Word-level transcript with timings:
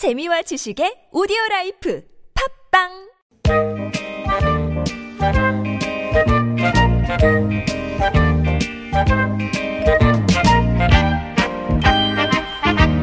재미와 0.00 0.40
지식의 0.40 1.12
오디오 1.12 1.36
라이프 1.50 2.02
팟빵! 2.72 2.88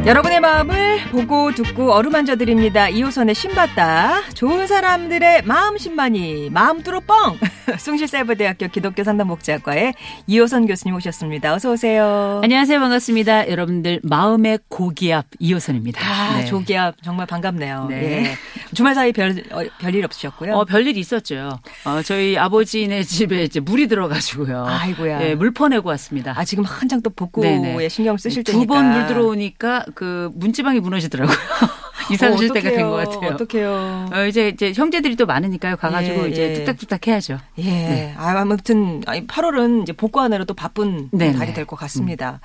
여러분의 0.08 0.40
마음을 0.40 0.87
보고 1.12 1.52
듣고 1.54 1.92
어루만져 1.94 2.36
드립니다. 2.36 2.90
이호선의 2.90 3.36
신받다. 3.36 4.22
좋은 4.34 4.68
사람들의 4.68 5.44
마음 5.44 5.78
신만이 5.78 6.50
마음 6.52 6.82
뚫어 6.84 7.00
뻥. 7.02 7.38
숭실사이버대학교 7.78 8.68
기독교 8.70 9.04
상담복지학과의 9.04 9.94
이호선 10.28 10.68
교수님 10.68 10.96
오셨습니다. 10.96 11.54
어서 11.54 11.72
오세요. 11.72 12.42
안녕하세요. 12.44 12.80
반갑습니다. 12.80 13.50
여러분들 13.50 14.00
마음의 14.04 14.60
고기압 14.70 15.26
이호선입니다. 15.40 16.02
아, 16.02 16.38
네. 16.38 16.46
조기압 16.46 16.96
정말 17.04 17.26
반갑네요. 17.28 17.88
네. 17.90 17.96
예. 18.24 18.38
주말 18.74 18.96
사이 18.96 19.12
별 19.14 19.32
어, 19.52 19.62
별일 19.80 20.04
없으셨고요. 20.06 20.54
어, 20.56 20.66
별일 20.66 20.98
있었죠. 20.98 21.60
어, 21.86 22.02
저희 22.04 22.38
아버지네 22.38 23.04
집에 23.04 23.44
이제 23.44 23.60
물이 23.60 23.88
들어가지고요. 23.88 24.66
아이고야. 24.68 25.24
예, 25.30 25.36
물 25.36 25.52
퍼내고 25.52 25.90
왔습니다. 25.90 26.34
아, 26.38 26.44
지금 26.46 26.64
한창 26.66 27.02
또 27.02 27.10
복구에 27.10 27.58
네네. 27.60 27.90
신경 27.90 28.18
쓰실 28.18 28.44
때니까. 28.44 28.62
두 28.62 28.68
번 28.68 28.88
물 28.88 29.06
들어오니까 29.08 29.86
그 29.96 30.32
문지방이 30.36 30.80
무너지더라고요. 30.88 31.36
이사 32.10 32.30
가실 32.30 32.50
때가 32.54 32.70
된 32.70 32.88
것 32.90 32.92
같아요. 32.96 33.32
어떡해요. 33.34 34.10
어, 34.14 34.26
이제 34.28 34.48
이제 34.48 34.72
형제들이 34.74 35.18
또 35.18 35.26
많으니까요. 35.26 35.76
가가지고 35.76 36.24
예, 36.26 36.30
이제 36.30 36.42
예. 36.50 36.54
뚝딱뚝딱 36.54 37.06
해야죠. 37.06 37.38
예. 37.60 38.14
아, 38.18 38.30
아무튼, 38.40 39.04
아니, 39.08 39.28
8월은 39.28 39.84
이제 39.84 39.92
복구하느라 39.92 40.46
또 40.46 40.54
바쁜 40.54 41.10
네네. 41.12 41.38
달이 41.38 41.54
될 41.54 41.66
것 41.66 41.76
같습니다. 41.78 42.40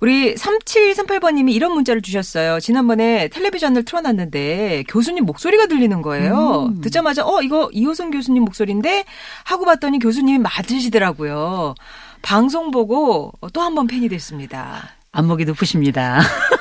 우리 0.00 0.34
3738번님이 0.34 1.52
이런 1.54 1.72
문자를 1.72 2.02
주셨어요. 2.02 2.60
지난번에 2.60 3.28
텔레비전을 3.28 3.86
틀어놨는데 3.86 4.84
교수님 4.88 5.24
목소리가 5.24 5.64
들리는 5.66 6.02
거예요. 6.02 6.66
음. 6.70 6.80
듣자마자, 6.82 7.24
어, 7.24 7.40
이거 7.40 7.70
이호선 7.72 8.10
교수님 8.10 8.44
목소리인데? 8.44 9.04
하고 9.44 9.64
봤더니 9.64 9.98
교수님이 9.98 10.38
맞으시더라고요. 10.38 11.74
방송 12.20 12.70
보고 12.70 13.32
또 13.54 13.62
한 13.62 13.74
번 13.74 13.86
팬이 13.86 14.10
됐습니다. 14.10 14.90
안목이 15.12 15.44
높으십니다. 15.46 16.20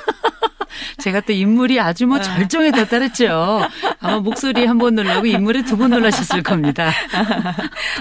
제가 0.99 1.21
또 1.21 1.33
인물이 1.33 1.79
아주 1.79 2.05
뭐 2.07 2.19
절정에 2.21 2.71
도달했죠. 2.71 3.61
아마 3.99 4.19
목소리 4.19 4.65
한 4.65 4.77
번 4.79 4.95
놀라고 4.95 5.25
인물에 5.25 5.63
두 5.63 5.77
번 5.77 5.91
놀라셨을 5.91 6.43
겁니다. 6.43 6.91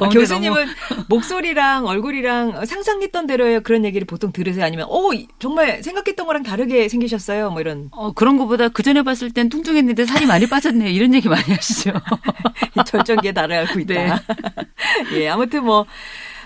아, 0.01 0.09
교수님은 0.09 0.67
목소리랑 1.09 1.87
얼굴이랑 1.87 2.65
상상했던 2.67 3.27
대로 3.27 3.61
그런 3.63 3.85
얘기를 3.85 4.07
보통 4.07 4.33
들으세요? 4.33 4.65
아니면, 4.65 4.87
어, 4.89 5.13
이- 5.13 5.27
정말 5.39 5.83
생각했던 5.83 6.27
거랑 6.27 6.43
다르게 6.43 6.89
생기셨어요? 6.89 7.51
뭐 7.51 7.61
이런. 7.61 7.89
어, 7.93 8.13
그런 8.13 8.37
것보다 8.37 8.69
그 8.69 8.83
전에 8.83 9.03
봤을 9.03 9.31
땐 9.33 9.49
뚱뚱했는데 9.49 10.05
살이 10.07 10.27
많이 10.27 10.47
빠졌네. 10.49 10.91
이런 10.91 11.15
얘기 11.15 11.29
많이 11.29 11.43
하시죠. 11.53 11.93
이 12.79 12.85
절정기에 12.85 13.33
달아가고 13.33 13.79
있다. 13.81 13.95
네. 13.95 14.13
예, 15.15 15.29
아무튼 15.29 15.65
뭐, 15.65 15.87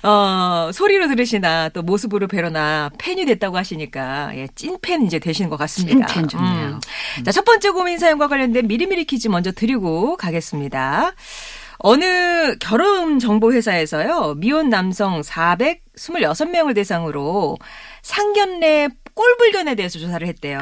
어, 0.02 0.70
소리로 0.72 1.08
들으시나 1.08 1.68
또 1.68 1.82
모습으로 1.82 2.26
뵈러나 2.26 2.90
팬이 2.98 3.24
됐다고 3.24 3.56
하시니까 3.56 4.32
예, 4.36 4.48
찐팬 4.54 5.02
이제 5.06 5.18
되시는 5.18 5.48
것 5.48 5.56
같습니다. 5.58 6.06
찐팬 6.06 6.28
좋네요. 6.28 6.80
자, 7.24 7.30
첫 7.32 7.44
번째 7.44 7.70
고민 7.70 7.98
사연과 7.98 8.28
관련된 8.28 8.66
미리미리 8.66 9.04
퀴즈 9.04 9.28
먼저 9.28 9.52
드리고 9.52 10.16
가겠습니다. 10.16 11.12
어느 11.78 12.56
결혼 12.58 13.18
정보 13.18 13.52
회사에서요. 13.52 14.34
미혼 14.38 14.68
남성 14.68 15.20
426명을 15.20 16.74
대상으로 16.74 17.58
상견례 18.02 18.88
꼴불견에 19.14 19.74
대해서 19.74 19.98
조사를 19.98 20.26
했대요. 20.26 20.58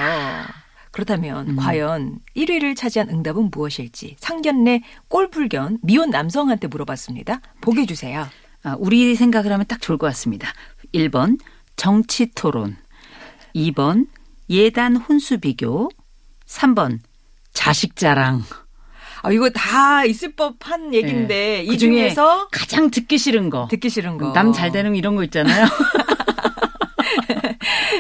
그렇다면 0.92 1.56
과연 1.56 2.18
1위를 2.36 2.76
차지한 2.76 3.10
응답은 3.10 3.50
무엇일지 3.52 4.16
상견례 4.18 4.82
꼴불견 5.08 5.78
미혼 5.82 6.10
남성한테 6.10 6.66
물어봤습니다. 6.66 7.40
보기 7.60 7.86
주세요. 7.86 8.26
아, 8.62 8.76
우리 8.78 9.14
생각을 9.14 9.52
하면 9.52 9.66
딱 9.66 9.80
좋을 9.80 9.98
것 9.98 10.06
같습니다. 10.08 10.52
1번 10.94 11.38
정치 11.76 12.30
토론, 12.34 12.76
2번 13.54 14.06
예단 14.48 14.96
혼수 14.96 15.38
비교, 15.38 15.88
3번 16.46 16.98
자식 17.54 17.96
자랑. 17.96 18.42
아, 19.22 19.30
이거 19.30 19.50
다 19.50 20.04
있을 20.04 20.34
법한 20.34 20.94
얘기인데 20.94 21.58
예. 21.58 21.62
이 21.62 21.66
그중에 21.68 21.96
중에서 22.08 22.48
가장 22.50 22.90
듣기 22.90 23.18
싫은 23.18 23.50
거. 23.50 23.68
듣기 23.70 23.88
싫은 23.90 24.18
거. 24.18 24.32
남 24.32 24.52
잘 24.52 24.72
되는 24.72 24.94
이런 24.94 25.14
거 25.16 25.24
있잖아요. 25.24 25.66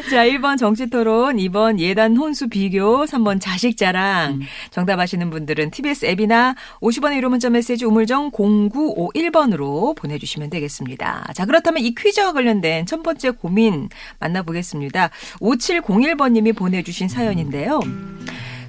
자, 0.08 0.24
1번 0.24 0.56
정치토론, 0.56 1.36
2번 1.36 1.78
예단 1.78 2.16
혼수 2.16 2.48
비교, 2.48 3.04
3번 3.04 3.40
자식 3.40 3.76
자랑. 3.76 4.40
정답하시는 4.70 5.28
분들은 5.30 5.70
TBS 5.70 6.06
앱이나 6.06 6.54
50원의 6.80 7.16
유료 7.16 7.28
문자 7.28 7.50
메시지 7.50 7.84
우물정 7.84 8.30
0951번으로 8.30 9.94
보내주시면 9.96 10.50
되겠습니다. 10.50 11.32
자, 11.34 11.44
그렇다면 11.44 11.82
이 11.82 11.94
퀴즈와 11.94 12.32
관련된 12.32 12.86
첫 12.86 13.02
번째 13.02 13.30
고민 13.30 13.88
만나보겠습니다. 14.20 15.10
5701번님이 15.40 16.56
보내주신 16.56 17.08
사연인데요. 17.08 17.80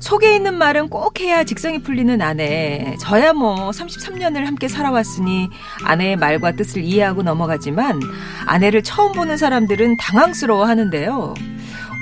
속에 0.01 0.35
있는 0.35 0.55
말은 0.57 0.89
꼭 0.89 1.19
해야 1.19 1.43
직성이 1.43 1.81
풀리는 1.81 2.21
아내. 2.21 2.97
저야 2.99 3.33
뭐 3.33 3.69
33년을 3.69 4.45
함께 4.45 4.67
살아왔으니 4.67 5.47
아내의 5.85 6.17
말과 6.17 6.53
뜻을 6.53 6.83
이해하고 6.83 7.21
넘어가지만 7.21 8.01
아내를 8.47 8.81
처음 8.83 9.11
보는 9.13 9.37
사람들은 9.37 9.97
당황스러워 9.97 10.65
하는데요. 10.65 11.35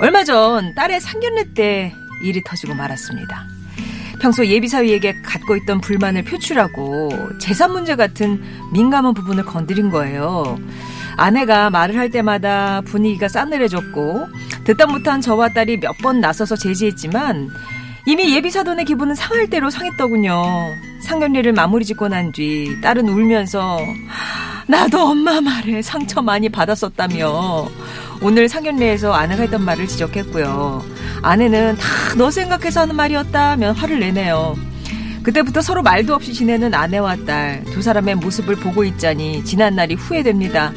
얼마 0.01 0.23
전 0.23 0.73
딸의 0.75 1.01
상견례 1.01 1.53
때 1.53 1.93
일이 2.23 2.41
터지고 2.45 2.73
말았습니다. 2.73 3.45
평소 4.21 4.45
예비사위에게 4.45 5.21
갖고 5.21 5.55
있던 5.57 5.81
불만을 5.81 6.23
표출하고 6.23 7.09
재산 7.39 7.73
문제 7.73 7.95
같은 7.97 8.41
민감한 8.73 9.13
부분을 9.13 9.43
건드린 9.45 9.89
거예요. 9.89 10.57
아내가 11.17 11.69
말을 11.69 11.97
할 11.97 12.09
때마다 12.09 12.81
분위기가 12.85 13.27
싸늘해졌고 13.27 14.27
듣다 14.63 14.85
못한 14.87 15.19
저와 15.19 15.49
딸이 15.49 15.79
몇 15.81 15.97
번 16.01 16.21
나서서 16.21 16.55
제지했지만 16.55 17.49
이미 18.09 18.35
예비사돈의 18.35 18.85
기분은 18.85 19.13
상할 19.13 19.47
대로 19.51 19.69
상했더군요. 19.69 20.73
상견례를 21.01 21.53
마무리 21.53 21.85
짓고 21.85 22.07
난 22.07 22.31
뒤 22.31 22.81
딸은 22.81 23.07
울면서 23.07 23.77
나도 24.67 24.99
엄마 25.11 25.39
말에 25.39 25.83
상처 25.83 26.19
많이 26.19 26.49
받았었다며 26.49 27.69
오늘 28.21 28.49
상견례에서 28.49 29.13
아내가 29.13 29.43
했던 29.43 29.63
말을 29.63 29.85
지적했고요. 29.87 30.83
아내는 31.21 31.77
다 31.77 32.15
너 32.17 32.31
생각해서 32.31 32.81
하는 32.81 32.95
말이었다면 32.95 33.75
화를 33.75 33.99
내네요. 33.99 34.55
그때부터 35.21 35.61
서로 35.61 35.83
말도 35.83 36.15
없이 36.15 36.33
지내는 36.33 36.73
아내와 36.73 37.17
딸 37.27 37.63
두 37.65 37.83
사람의 37.83 38.15
모습을 38.15 38.55
보고 38.55 38.83
있자니 38.83 39.45
지난 39.45 39.75
날이 39.75 39.93
후회됩니다. 39.93 40.73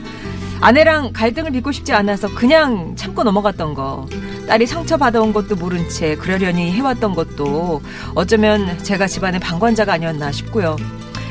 아내랑 0.63 1.13
갈등을 1.13 1.51
빚고 1.51 1.73
싶지 1.73 1.93
않아서 1.93 2.33
그냥 2.35 2.95
참고 2.95 3.25
넘어갔던 3.25 3.75
거. 3.75 4.07
딸이 4.47 4.67
상처받아온 4.67 5.33
것도 5.33 5.57
모른 5.57 5.89
채 5.89 6.15
그러려니 6.15 6.71
해왔던 6.71 7.17
것도 7.17 7.83
어쩌면 8.15 8.79
제가 8.79 9.09
집안의 9.09 9.41
방관자가 9.41 9.93
아니었나 9.95 10.31
싶고요. 10.31 10.77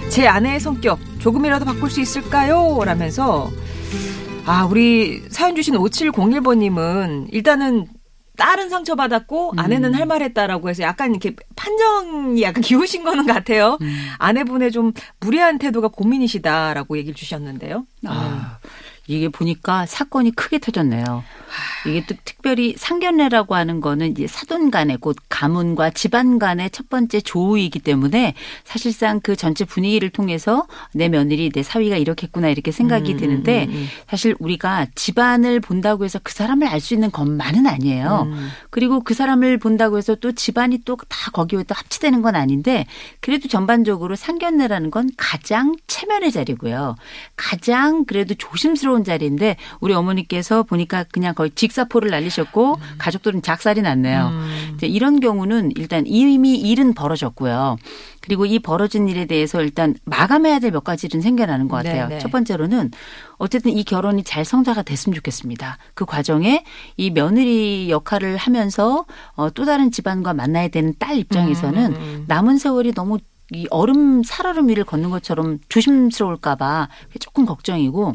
제 0.09 0.27
아내의 0.27 0.59
성격 0.59 0.99
조금이라도 1.19 1.63
바꿀 1.63 1.89
수 1.89 2.01
있을까요? 2.01 2.81
라면서 2.83 3.49
아, 4.45 4.65
우리 4.65 5.23
사연 5.29 5.55
주신 5.55 5.75
5701번님은 5.75 7.27
일단은 7.31 7.87
딸은 8.37 8.69
상처받았고 8.69 9.53
아내는 9.55 9.93
할말 9.93 10.23
했다라고 10.23 10.67
해서 10.67 10.83
약간 10.83 11.11
이렇게 11.11 11.35
판정이 11.55 12.41
약간 12.41 12.61
기우신 12.61 13.03
거는 13.03 13.27
같아요. 13.27 13.77
아내분의 14.17 14.71
좀 14.71 14.91
무례한 15.21 15.57
태도가 15.57 15.89
고민이시다라고 15.89 16.97
얘기를 16.97 17.15
주셨는데요. 17.15 17.85
아, 18.07 18.57
이게 19.07 19.29
보니까 19.29 19.85
사건이 19.85 20.31
크게 20.31 20.59
터졌네요. 20.59 21.23
이게 21.87 22.03
또 22.07 22.15
특별히 22.25 22.75
상견례라고 22.77 23.55
하는 23.55 23.81
거는 23.81 24.11
이제 24.11 24.27
사돈 24.27 24.71
간의 24.71 24.97
곧 24.97 25.17
가문과 25.29 25.91
집안 25.91 26.39
간의 26.39 26.71
첫 26.71 26.89
번째 26.89 27.21
조우이기 27.21 27.79
때문에 27.79 28.33
사실상 28.63 29.19
그 29.19 29.35
전체 29.35 29.65
분위기를 29.65 30.09
통해서 30.09 30.65
내 30.93 31.09
며느리, 31.09 31.49
내 31.51 31.63
사위가 31.63 31.97
이렇게 31.97 32.27
했구나 32.27 32.49
이렇게 32.49 32.71
생각이 32.71 33.13
음, 33.13 33.17
드는데 33.17 33.65
음, 33.65 33.73
음. 33.73 33.87
사실 34.09 34.35
우리가 34.39 34.87
집안을 34.95 35.59
본다고 35.59 36.05
해서 36.05 36.19
그 36.23 36.33
사람을 36.33 36.67
알 36.67 36.81
수 36.81 36.95
있는 36.95 37.11
것만은 37.11 37.67
아니에요. 37.67 38.27
음. 38.31 38.49
그리고 38.71 39.01
그 39.01 39.13
사람을 39.13 39.59
본다고 39.59 39.99
해서 39.99 40.15
또 40.15 40.31
집안이 40.31 40.79
또 40.83 40.97
다 41.11 41.31
거기에 41.31 41.63
또 41.63 41.75
합치되는 41.75 42.21
건 42.21 42.35
아닌데 42.35 42.85
그래도 43.19 43.47
전반적으로 43.47 44.15
상견례라는 44.15 44.91
건 44.91 45.09
가장 45.17 45.75
체면의 45.87 46.31
자리고요. 46.31 46.95
가장 47.35 48.05
그래도 48.05 48.33
조심스러운 48.33 49.03
자리인데 49.03 49.57
우리 49.79 49.93
어머니께서 49.93 50.63
보니까 50.63 51.03
그냥 51.11 51.33
거의 51.41 51.49
직사포를 51.55 52.11
날리셨고 52.11 52.77
가족들은 52.99 53.41
작살이 53.41 53.81
났네요. 53.81 54.27
음. 54.31 54.73
이제 54.75 54.85
이런 54.85 55.19
경우는 55.19 55.71
일단 55.75 56.03
이미 56.05 56.55
일은 56.55 56.93
벌어졌고요. 56.93 57.77
그리고 58.21 58.45
이 58.45 58.59
벌어진 58.59 59.07
일에 59.07 59.25
대해서 59.25 59.61
일단 59.61 59.95
마감해야 60.05 60.59
될 60.59 60.71
몇 60.71 60.83
가지 60.85 61.07
일은 61.07 61.19
생겨나는 61.21 61.67
것 61.67 61.77
같아요. 61.77 62.07
네네. 62.07 62.19
첫 62.19 62.31
번째로는 62.31 62.91
어쨌든 63.37 63.71
이 63.75 63.83
결혼이 63.83 64.23
잘 64.23 64.45
성사가 64.45 64.83
됐으면 64.83 65.15
좋겠습니다. 65.15 65.77
그 65.95 66.05
과정에 66.05 66.63
이 66.95 67.09
며느리 67.09 67.89
역할을 67.89 68.37
하면서 68.37 69.05
어, 69.33 69.49
또 69.49 69.65
다른 69.65 69.91
집안과 69.91 70.33
만나야 70.33 70.67
되는 70.69 70.93
딸 70.99 71.17
입장에서는 71.17 71.95
음. 71.95 72.23
남은 72.27 72.57
세월이 72.57 72.93
너무 72.93 73.17
이 73.53 73.67
얼음 73.69 74.23
살얼음 74.23 74.69
위를 74.69 74.85
걷는 74.85 75.09
것처럼 75.09 75.57
조심스러울까봐 75.67 76.87
조금 77.19 77.45
걱정이고 77.45 78.13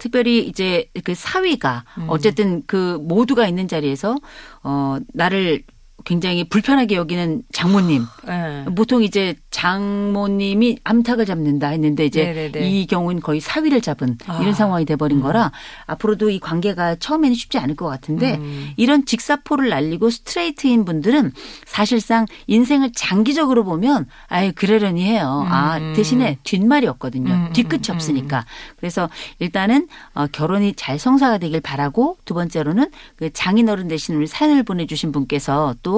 특별히 0.00 0.40
이제 0.44 0.90
그 1.04 1.14
사위가 1.14 1.84
음. 1.98 2.06
어쨌든 2.08 2.62
그 2.66 2.98
모두가 3.02 3.46
있는 3.46 3.68
자리에서 3.68 4.16
어 4.64 4.98
나를 5.12 5.62
굉장히 6.04 6.44
불편하게 6.44 6.96
여기는 6.96 7.42
장모님 7.52 8.04
예. 8.28 8.64
보통 8.74 9.02
이제 9.02 9.34
장모님이 9.50 10.78
암탉을 10.84 11.26
잡는다 11.26 11.68
했는데 11.68 12.06
이제 12.06 12.24
네네네. 12.24 12.68
이 12.68 12.86
경우는 12.86 13.20
거의 13.20 13.40
사위를 13.40 13.80
잡은 13.80 14.16
아. 14.26 14.38
이런 14.40 14.54
상황이 14.54 14.84
돼버린 14.84 15.20
거라 15.20 15.52
앞으로도 15.86 16.30
이 16.30 16.38
관계가 16.38 16.96
처음에는 16.96 17.34
쉽지 17.34 17.58
않을 17.58 17.76
것 17.76 17.86
같은데 17.86 18.36
음. 18.36 18.70
이런 18.76 19.04
직사포를 19.04 19.68
날리고 19.68 20.10
스트레이트인 20.10 20.84
분들은 20.84 21.32
사실상 21.66 22.26
인생을 22.46 22.92
장기적으로 22.94 23.64
보면 23.64 24.06
아예 24.28 24.50
그러려니 24.50 25.04
해요. 25.04 25.46
아 25.48 25.78
음. 25.78 25.92
대신에 25.94 26.38
뒷말이 26.44 26.86
없거든요. 26.86 27.32
음, 27.32 27.46
음, 27.46 27.52
뒤끝이 27.52 27.82
음, 27.90 27.94
없으니까. 27.94 28.44
그래서 28.76 29.08
일단은 29.38 29.88
어, 30.14 30.26
결혼이 30.26 30.74
잘 30.74 30.98
성사가 30.98 31.38
되길 31.38 31.60
바라고 31.60 32.18
두 32.24 32.34
번째로는 32.34 32.90
그 33.16 33.30
장인어른 33.32 33.88
대신 33.88 34.14
우리 34.16 34.26
사연을 34.26 34.62
보내주신 34.62 35.12
분께서 35.12 35.74
또 35.82 35.89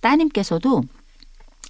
따님께서도 0.00 0.82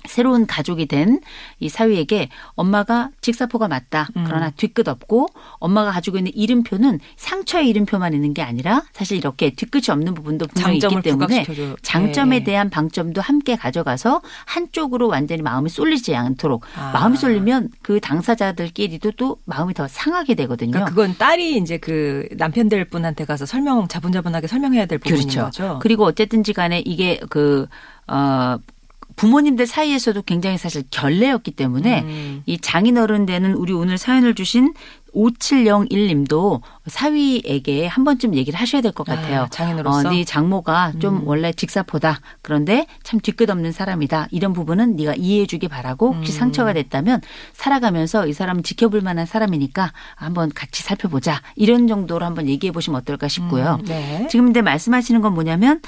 새로운 0.07 0.47
가족이 0.47 0.87
된 0.87 1.21
이 1.59 1.69
사위에게 1.69 2.29
엄마가 2.55 3.11
직사포가 3.21 3.69
맞다. 3.69 4.09
음. 4.17 4.25
그러나 4.27 4.51
뒤끝 4.51 4.89
없고 4.89 5.29
엄마가 5.59 5.91
가지고 5.93 6.19
있는 6.19 6.33
이름표는 6.35 7.01
상처의 7.17 7.69
이름표만 7.69 8.15
있는 8.15 8.33
게 8.35 8.43
아니라 8.43 8.83
사실 8.93 9.19
이렇게 9.19 9.51
뒤끝이 9.51 9.85
없는 9.91 10.15
부분도 10.15 10.47
분명히 10.47 10.77
있기 10.79 11.03
때문에 11.03 11.43
부각시켜줘. 11.45 11.77
장점에 11.83 12.39
네. 12.39 12.45
대한 12.45 12.71
방점도 12.71 13.21
함께 13.21 13.57
가져가서 13.57 14.23
한쪽으로 14.47 15.09
완전히 15.09 15.43
마음이 15.43 15.69
쏠리지 15.69 16.15
않도록 16.17 16.65
아. 16.77 16.93
마음이 16.93 17.17
쏠리면 17.17 17.71
그 17.83 18.01
당사자들끼리도 18.01 19.13
또 19.13 19.37
마음이 19.45 19.75
더 19.75 19.87
상하게 19.87 20.35
되거든요. 20.35 20.71
그러니까 20.71 20.91
그건 20.91 21.17
딸이 21.19 21.57
이제 21.59 21.77
그 21.79 22.29
남편 22.39 22.69
될 22.69 22.85
분한테 22.87 23.25
가서 23.27 23.45
설명 23.45 23.87
자분자분하게 23.89 24.47
설명해야 24.47 24.87
될 24.87 24.99
부분인 24.99 25.29
그렇죠. 25.29 25.45
거죠. 25.45 25.79
그리고 25.83 26.05
어쨌든지 26.05 26.53
간에 26.53 26.81
이게 26.85 27.21
그, 27.29 27.67
어, 28.07 28.57
부모님들 29.21 29.67
사이에서도 29.67 30.23
굉장히 30.23 30.57
사실 30.57 30.83
결례였기 30.91 31.51
때문에 31.51 32.01
음. 32.01 32.43
이 32.47 32.57
장인어른 32.57 33.27
되는 33.27 33.53
우리 33.53 33.75
오늘 33.75 33.99
사연을 33.99 34.35
주신 34.35 34.73
5701님도 35.15 36.61
사위에게 36.87 37.87
한 37.87 38.05
번쯤 38.05 38.35
얘기를 38.35 38.59
하셔야 38.59 38.81
될 38.83 38.93
것 38.93 39.05
같아요. 39.07 39.43
아, 39.43 39.49
장인으로서? 39.49 40.09
어, 40.09 40.11
네 40.11 40.25
장모가 40.25 40.95
좀 40.99 41.19
음. 41.19 41.23
원래 41.27 41.53
직사포다. 41.53 42.21
그런데 42.43 42.87
참 43.03 43.21
뒤끝 43.21 43.49
없는 43.51 43.73
사람이다. 43.73 44.29
이런 44.31 44.53
부분은 44.53 44.97
네가 44.97 45.15
이해해 45.17 45.47
주기 45.47 45.69
바라고 45.69 46.13
혹시 46.15 46.33
음. 46.33 46.39
상처가 46.39 46.73
됐다면 46.73 47.21
살아가면서 47.53 48.27
이 48.27 48.33
사람 48.33 48.63
지켜볼 48.63 49.01
만한 49.03 49.27
사람이니까 49.27 49.93
한번 50.17 50.51
같이 50.53 50.83
살펴보자. 50.83 51.41
이런 51.55 51.87
정도로 51.87 52.25
한번 52.27 52.49
얘기해 52.49 52.73
보시면 52.73 53.01
어떨까 53.01 53.29
싶고요. 53.29 53.79
음, 53.81 53.85
네. 53.87 54.27
지금 54.31 54.47
근데 54.47 54.63
말씀하시는 54.63 55.21
건 55.21 55.35
뭐냐면 55.35 55.81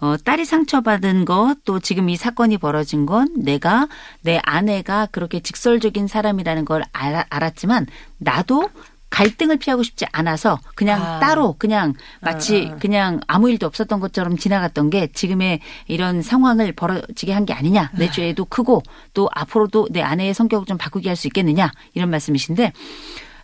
어 0.00 0.16
딸이 0.16 0.44
상처받은 0.44 1.24
것 1.24 1.48
또 1.64 1.80
지금 1.80 2.08
이 2.08 2.16
사건이 2.16 2.58
벌어진 2.58 3.04
건 3.04 3.28
내가 3.36 3.88
내 4.22 4.40
아내가 4.44 5.06
그렇게 5.10 5.40
직설적인 5.40 6.06
사람이라는 6.06 6.64
걸 6.64 6.82
알았지만 6.92 7.86
나도 8.18 8.70
갈등을 9.10 9.56
피하고 9.56 9.82
싶지 9.82 10.04
않아서 10.12 10.58
그냥 10.74 11.02
아. 11.02 11.18
따로 11.18 11.54
그냥 11.58 11.94
마치 12.20 12.68
아, 12.70 12.74
아. 12.74 12.76
그냥 12.76 13.20
아무 13.26 13.48
일도 13.50 13.66
없었던 13.66 14.00
것처럼 14.00 14.36
지나갔던 14.36 14.90
게 14.90 15.06
지금의 15.10 15.60
이런 15.86 16.20
상황을 16.20 16.72
벌어지게 16.72 17.32
한 17.32 17.46
게 17.46 17.54
아니냐 17.54 17.90
내 17.94 18.10
죄도 18.10 18.44
크고 18.44 18.82
또 19.14 19.30
앞으로도 19.34 19.88
내 19.92 20.02
아내의 20.02 20.34
성격을 20.34 20.66
좀 20.66 20.76
바꾸게 20.76 21.08
할 21.08 21.16
수 21.16 21.26
있겠느냐 21.28 21.72
이런 21.94 22.10
말씀이신데 22.10 22.72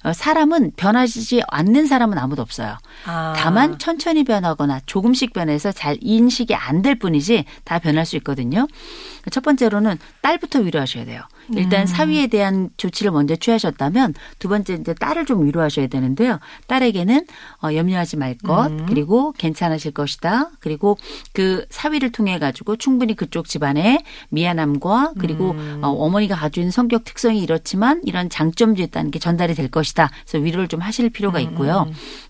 어, 0.05 0.12
사람은 0.12 0.73
변하지 0.77 1.43
않는 1.49 1.87
사람은 1.87 2.19
아무도 2.19 2.43
없어요. 2.43 2.77
아. 3.06 3.32
다만 3.35 3.79
천천히 3.79 4.23
변하거나 4.23 4.81
조금씩 4.85 5.32
변해서 5.32 5.73
잘 5.73 5.97
인식이 6.03 6.55
안 6.55 6.82
될 6.82 6.97
뿐이지 6.99 7.47
다 7.65 7.79
변할 7.79 8.05
수 8.05 8.17
있거든요. 8.17 8.69
첫 9.31 9.43
번째로는 9.43 9.97
딸부터 10.20 10.59
위로하셔야 10.59 11.06
돼요. 11.06 11.23
일단 11.55 11.82
음. 11.82 11.87
사위에 11.87 12.26
대한 12.26 12.70
조치를 12.76 13.12
먼저 13.12 13.37
취하셨다면 13.37 14.14
두 14.38 14.49
번째 14.49 14.75
이제 14.75 14.94
딸을 14.94 15.26
좀 15.26 15.44
위로하셔야 15.44 15.87
되는데요. 15.87 16.38
딸에게는 16.67 17.26
어, 17.62 17.75
염려하지 17.75 18.17
말 18.17 18.37
것, 18.38 18.67
음. 18.67 18.87
그리고 18.87 19.32
괜찮으실 19.32 19.93
것이다. 19.93 20.50
그리고 20.61 20.96
그 21.32 21.67
사위를 21.70 22.12
통해 22.12 22.38
가지고 22.38 22.76
충분히 22.76 23.14
그쪽 23.14 23.49
집안의 23.49 24.02
미안함과 24.31 25.14
그리고 25.19 25.52
음. 25.52 25.81
어, 25.82 25.88
어머니가 25.88 26.35
있는 26.56 26.70
성격 26.70 27.05
특성이 27.05 27.41
이렇지만 27.41 28.00
이런 28.05 28.29
장점도 28.29 28.82
있다는 28.82 29.11
게 29.11 29.19
전달이 29.19 29.55
될 29.55 29.69
것이다. 29.70 30.11
그래서 30.26 30.43
위로를 30.43 30.69
좀 30.69 30.81
하실 30.81 31.11
필요가 31.11 31.41
있고요. 31.41 31.87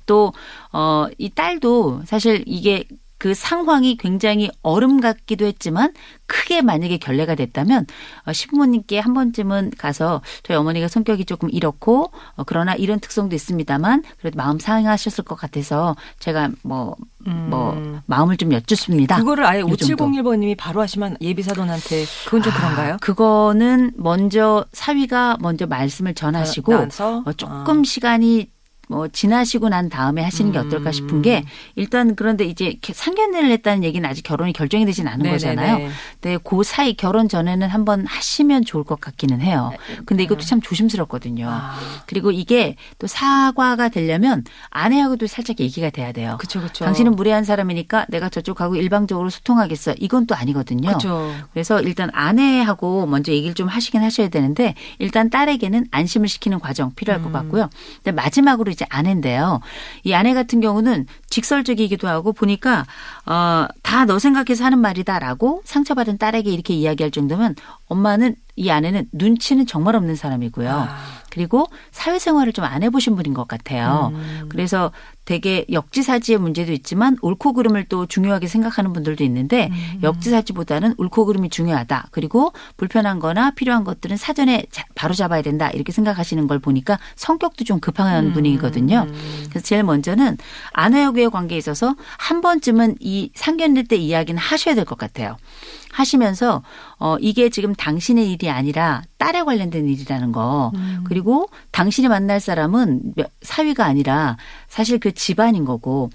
또, 0.06 0.32
어, 0.72 1.06
이 1.18 1.30
딸도 1.30 2.02
사실 2.06 2.42
이게 2.46 2.84
그 3.24 3.32
상황이 3.32 3.96
굉장히 3.96 4.50
얼음 4.60 5.00
같기도 5.00 5.46
했지만 5.46 5.94
크게 6.26 6.60
만약에 6.60 6.98
결례가 6.98 7.34
됐다면 7.34 7.86
어, 8.26 8.34
시부모님께 8.34 8.98
한 8.98 9.14
번쯤은 9.14 9.72
가서 9.78 10.20
저희 10.42 10.58
어머니가 10.58 10.88
성격이 10.88 11.24
조금 11.24 11.48
이렇고 11.50 12.12
어, 12.36 12.44
그러나 12.44 12.74
이런 12.74 13.00
특성도 13.00 13.34
있습니다만 13.34 14.02
그래도 14.20 14.36
마음 14.36 14.58
상하셨을 14.58 15.24
것 15.24 15.36
같아서 15.36 15.96
제가 16.18 16.50
뭐뭐 16.64 16.96
음. 17.26 18.00
마음을 18.04 18.36
좀 18.36 18.52
여쭙습니다. 18.52 19.16
그거를 19.16 19.46
아예 19.46 19.60
요 19.60 19.74
정도. 19.74 20.04
5701번님이 20.04 20.58
바로 20.58 20.82
하시면 20.82 21.16
예비사돈한테 21.22 22.04
그건 22.26 22.42
좀 22.42 22.52
그런가요? 22.52 22.92
아, 22.92 22.96
그거는 22.98 23.92
먼저 23.96 24.66
사위가 24.72 25.38
먼저 25.40 25.66
말씀을 25.66 26.12
전하시고 26.12 26.74
나서? 26.74 27.22
어, 27.24 27.32
조금 27.32 27.84
시간이 27.84 28.50
뭐 28.88 29.08
지나시고 29.08 29.68
난 29.68 29.88
다음에 29.88 30.22
하시는 30.22 30.52
게 30.52 30.58
어떨까 30.58 30.92
싶은 30.92 31.22
게 31.22 31.44
일단 31.74 32.14
그런데 32.16 32.44
이제 32.44 32.76
상견례를 32.82 33.50
했다는 33.50 33.84
얘기는 33.84 34.08
아직 34.08 34.22
결혼이 34.22 34.52
결정이 34.52 34.84
되진 34.86 35.08
않은 35.08 35.18
네네네. 35.18 35.32
거잖아요. 35.32 35.88
근데 36.20 36.38
그 36.42 36.62
사이 36.62 36.94
결혼 36.94 37.28
전에는 37.28 37.68
한번 37.68 38.06
하시면 38.06 38.64
좋을 38.64 38.84
것 38.84 39.00
같기는 39.00 39.40
해요. 39.40 39.72
근데 40.06 40.22
이것도 40.22 40.40
참 40.40 40.60
조심스럽거든요. 40.60 41.48
아. 41.48 41.76
그리고 42.06 42.30
이게 42.30 42.76
또 42.98 43.06
사과가 43.06 43.88
되려면 43.88 44.44
아내하고도 44.70 45.26
살짝 45.26 45.60
얘기가 45.60 45.90
돼야 45.90 46.12
돼요. 46.12 46.36
그쵸 46.40 46.60
그쵸. 46.60 46.84
당신은 46.84 47.16
무례한 47.16 47.44
사람이니까 47.44 48.06
내가 48.08 48.28
저쪽하고 48.28 48.76
일방적으로 48.76 49.30
소통하겠어. 49.30 49.94
이건 49.98 50.26
또 50.26 50.34
아니거든요. 50.34 50.92
그쵸. 50.92 51.32
그래서 51.52 51.80
일단 51.80 52.10
아내하고 52.12 53.06
먼저 53.06 53.32
얘기를 53.32 53.54
좀 53.54 53.68
하시긴 53.68 54.02
하셔야 54.02 54.28
되는데 54.28 54.74
일단 54.98 55.30
딸에게는 55.30 55.86
안심을 55.90 56.28
시키는 56.28 56.60
과정 56.60 56.94
필요할 56.94 57.22
것 57.22 57.28
음. 57.28 57.32
같고요. 57.32 57.70
근데 57.96 58.12
마지막으로 58.12 58.70
이제 58.74 58.84
아내인데요. 58.90 59.60
이 60.02 60.12
아내 60.12 60.34
같은 60.34 60.60
경우는 60.60 61.06
직설적이기도 61.30 62.06
하고 62.08 62.32
보니까 62.32 62.84
어 63.26 63.66
다 63.82 64.04
너 64.04 64.18
생각해서 64.18 64.64
하는 64.64 64.80
말이다라고 64.80 65.62
상처받은 65.64 66.18
딸에게 66.18 66.50
이렇게 66.50 66.74
이야기할 66.74 67.10
정도면 67.10 67.54
엄마는 67.86 68.34
이 68.56 68.68
아내는 68.70 69.06
눈치는 69.12 69.66
정말 69.66 69.94
없는 69.96 70.16
사람이고요. 70.16 70.68
아. 70.70 70.96
그리고 71.34 71.66
사회생활을 71.90 72.52
좀 72.52 72.64
안 72.64 72.82
해보신 72.82 73.14
분인 73.16 73.34
것 73.34 73.46
같아요. 73.46 74.10
음. 74.14 74.46
그래서 74.48 74.90
되게 75.26 75.64
역지사지의 75.70 76.38
문제도 76.38 76.72
있지만 76.72 77.16
옳고 77.20 77.52
그름을 77.54 77.84
또 77.88 78.06
중요하게 78.06 78.46
생각하는 78.46 78.92
분들도 78.94 79.22
있는데 79.24 79.68
음. 79.70 80.00
역지사지보다는 80.02 80.94
옳고 80.96 81.26
그름이 81.26 81.50
중요하다. 81.50 82.08
그리고 82.10 82.52
불편한 82.76 83.18
거나 83.18 83.50
필요한 83.50 83.84
것들은 83.84 84.16
사전에 84.16 84.64
자- 84.70 84.84
바로 84.94 85.12
잡아야 85.14 85.42
된다. 85.42 85.68
이렇게 85.70 85.92
생각하시는 85.92 86.46
걸 86.46 86.58
보니까 86.58 86.98
성격도 87.16 87.64
좀 87.64 87.80
급한 87.80 88.26
음. 88.28 88.32
분이거든요. 88.32 89.06
그래서 89.50 89.60
제일 89.66 89.82
먼저는 89.82 90.38
아내하고의 90.72 91.30
관계에 91.30 91.58
있어서 91.58 91.94
한 92.18 92.40
번쯤은 92.40 92.96
이 93.00 93.30
상견례 93.34 93.82
때 93.84 93.96
이야기는 93.96 94.38
하셔야 94.40 94.74
될 94.74 94.84
것 94.84 94.96
같아요. 94.98 95.36
하시면서 95.94 96.62
어 96.98 97.16
이게 97.20 97.48
지금 97.48 97.74
당신의 97.74 98.30
일이 98.32 98.50
아니라 98.50 99.02
딸에 99.18 99.42
관련된 99.44 99.88
일이라는 99.88 100.32
거. 100.32 100.72
음. 100.74 101.04
그리고 101.06 101.48
당신이 101.70 102.08
만날 102.08 102.40
사람은 102.40 103.14
몇- 103.14 103.30
사위가 103.42 103.84
아니라 103.84 104.36
사실 104.68 104.98
그 104.98 105.12
집안인 105.12 105.64
거고 105.64 106.10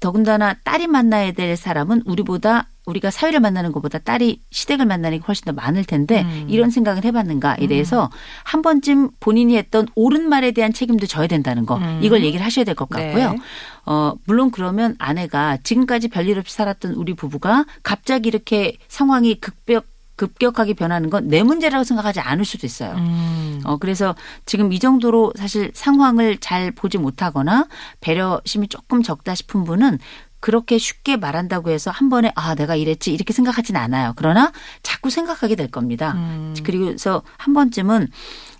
더군다나 0.00 0.54
딸이 0.64 0.86
만나야 0.86 1.32
될 1.32 1.56
사람은 1.56 2.02
우리보다 2.06 2.68
우리가 2.90 3.10
사위를 3.10 3.40
만나는 3.40 3.72
것보다 3.72 3.98
딸이 3.98 4.40
시댁을 4.50 4.84
만나는 4.86 5.18
게 5.18 5.24
훨씬 5.26 5.44
더 5.46 5.52
많을 5.52 5.84
텐데 5.84 6.22
음. 6.22 6.46
이런 6.48 6.70
생각을 6.70 7.04
해봤는가에 7.04 7.66
대해서 7.68 8.10
한 8.44 8.62
번쯤 8.62 9.10
본인이 9.20 9.56
했던 9.56 9.86
옳은 9.94 10.28
말에 10.28 10.50
대한 10.52 10.72
책임도 10.72 11.06
져야 11.06 11.26
된다는 11.26 11.64
거 11.66 11.76
음. 11.76 12.00
이걸 12.02 12.22
얘기를 12.24 12.44
하셔야 12.44 12.64
될 12.64 12.74
것 12.74 12.88
같고요. 12.88 13.32
네. 13.32 13.38
어, 13.86 14.14
물론 14.26 14.50
그러면 14.50 14.94
아내가 14.98 15.56
지금까지 15.62 16.08
별일 16.08 16.38
없이 16.38 16.54
살았던 16.54 16.92
우리 16.94 17.14
부부가 17.14 17.64
갑자기 17.82 18.28
이렇게 18.28 18.76
상황이 18.88 19.34
급격 19.36 19.84
급격하게 20.16 20.74
변하는 20.74 21.08
건 21.08 21.28
내 21.28 21.42
문제라고 21.42 21.82
생각하지 21.82 22.20
않을 22.20 22.44
수도 22.44 22.66
있어요. 22.66 22.94
음. 22.96 23.60
어, 23.64 23.78
그래서 23.78 24.14
지금 24.44 24.70
이 24.72 24.78
정도로 24.78 25.32
사실 25.36 25.70
상황을 25.72 26.36
잘 26.38 26.70
보지 26.72 26.98
못하거나 26.98 27.66
배려심이 28.00 28.68
조금 28.68 29.02
적다 29.02 29.34
싶은 29.34 29.64
분은 29.64 29.98
그렇게 30.40 30.78
쉽게 30.78 31.16
말한다고 31.16 31.70
해서 31.70 31.90
한 31.90 32.08
번에 32.08 32.32
아, 32.34 32.54
내가 32.54 32.74
이랬지 32.74 33.12
이렇게 33.12 33.32
생각하진 33.32 33.76
않아요. 33.76 34.14
그러나 34.16 34.52
자꾸 34.82 35.10
생각하게 35.10 35.54
될 35.54 35.70
겁니다. 35.70 36.12
음. 36.16 36.54
그리고서 36.64 37.22
한 37.36 37.52
번쯤은 37.54 38.08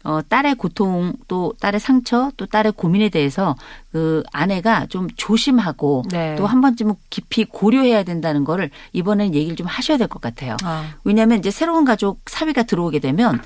어, 0.02 0.20
딸의 0.26 0.54
고통 0.54 1.12
또 1.28 1.52
딸의 1.60 1.78
상처 1.78 2.30
또 2.38 2.46
딸의 2.46 2.72
고민에 2.72 3.10
대해서 3.10 3.54
그 3.92 4.22
아내가 4.32 4.86
좀 4.86 5.08
조심하고 5.16 6.04
네. 6.10 6.36
또한 6.36 6.60
번쯤은 6.62 6.94
깊이 7.10 7.44
고려해야 7.44 8.02
된다는 8.02 8.44
거를 8.44 8.70
이번에는 8.92 9.34
얘기를 9.34 9.56
좀 9.56 9.66
하셔야 9.66 9.96
될 9.98 10.08
것 10.08 10.20
같아요. 10.22 10.56
아. 10.64 10.94
왜냐하면 11.04 11.38
이제 11.38 11.50
새로운 11.50 11.84
가족 11.84 12.20
사위가 12.26 12.62
들어오게 12.64 12.98
되면 13.00 13.40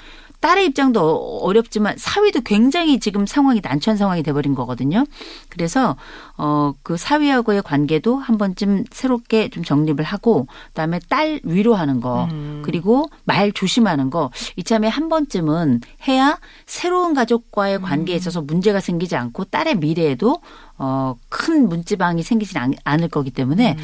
딸의 0.45 0.67
입장도 0.67 1.01
어- 1.01 1.39
어렵지만 1.47 1.95
사위도 1.97 2.43
굉장히 2.43 3.01
지금 3.01 3.25
상황이 3.25 3.63
난처한 3.63 3.97
상황이 3.97 4.23
돼버린 4.23 4.55
거거든요. 4.55 5.07
그래서 5.49 5.97
어그 6.37 6.99
사위하고의 6.99 7.63
관계도 7.63 8.17
한 8.17 8.37
번쯤 8.37 8.85
새롭게 8.91 9.49
좀 9.49 9.65
정립을 9.65 10.05
하고 10.05 10.47
그다음에 10.69 11.01
딸 11.09 11.41
위로하는 11.45 12.03
거 12.03 12.25
음. 12.31 12.61
그리고 12.63 13.09
말 13.25 13.53
조심하는 13.53 14.11
거 14.11 14.31
이참에 14.57 14.87
한 14.87 15.09
번쯤은 15.09 15.81
해야 16.09 16.39
새로운 16.67 17.15
가족과의 17.15 17.81
관계에 17.81 18.15
있어서 18.15 18.43
문제가 18.43 18.81
생기지 18.81 19.17
않고 19.17 19.45
딸의 19.45 19.77
미래에도 19.77 20.43
어, 20.77 21.15
큰 21.29 21.69
문지방이 21.69 22.23
생기진 22.25 22.59
않- 22.59 22.75
않을 22.83 23.09
거기 23.09 23.31
때문에 23.31 23.77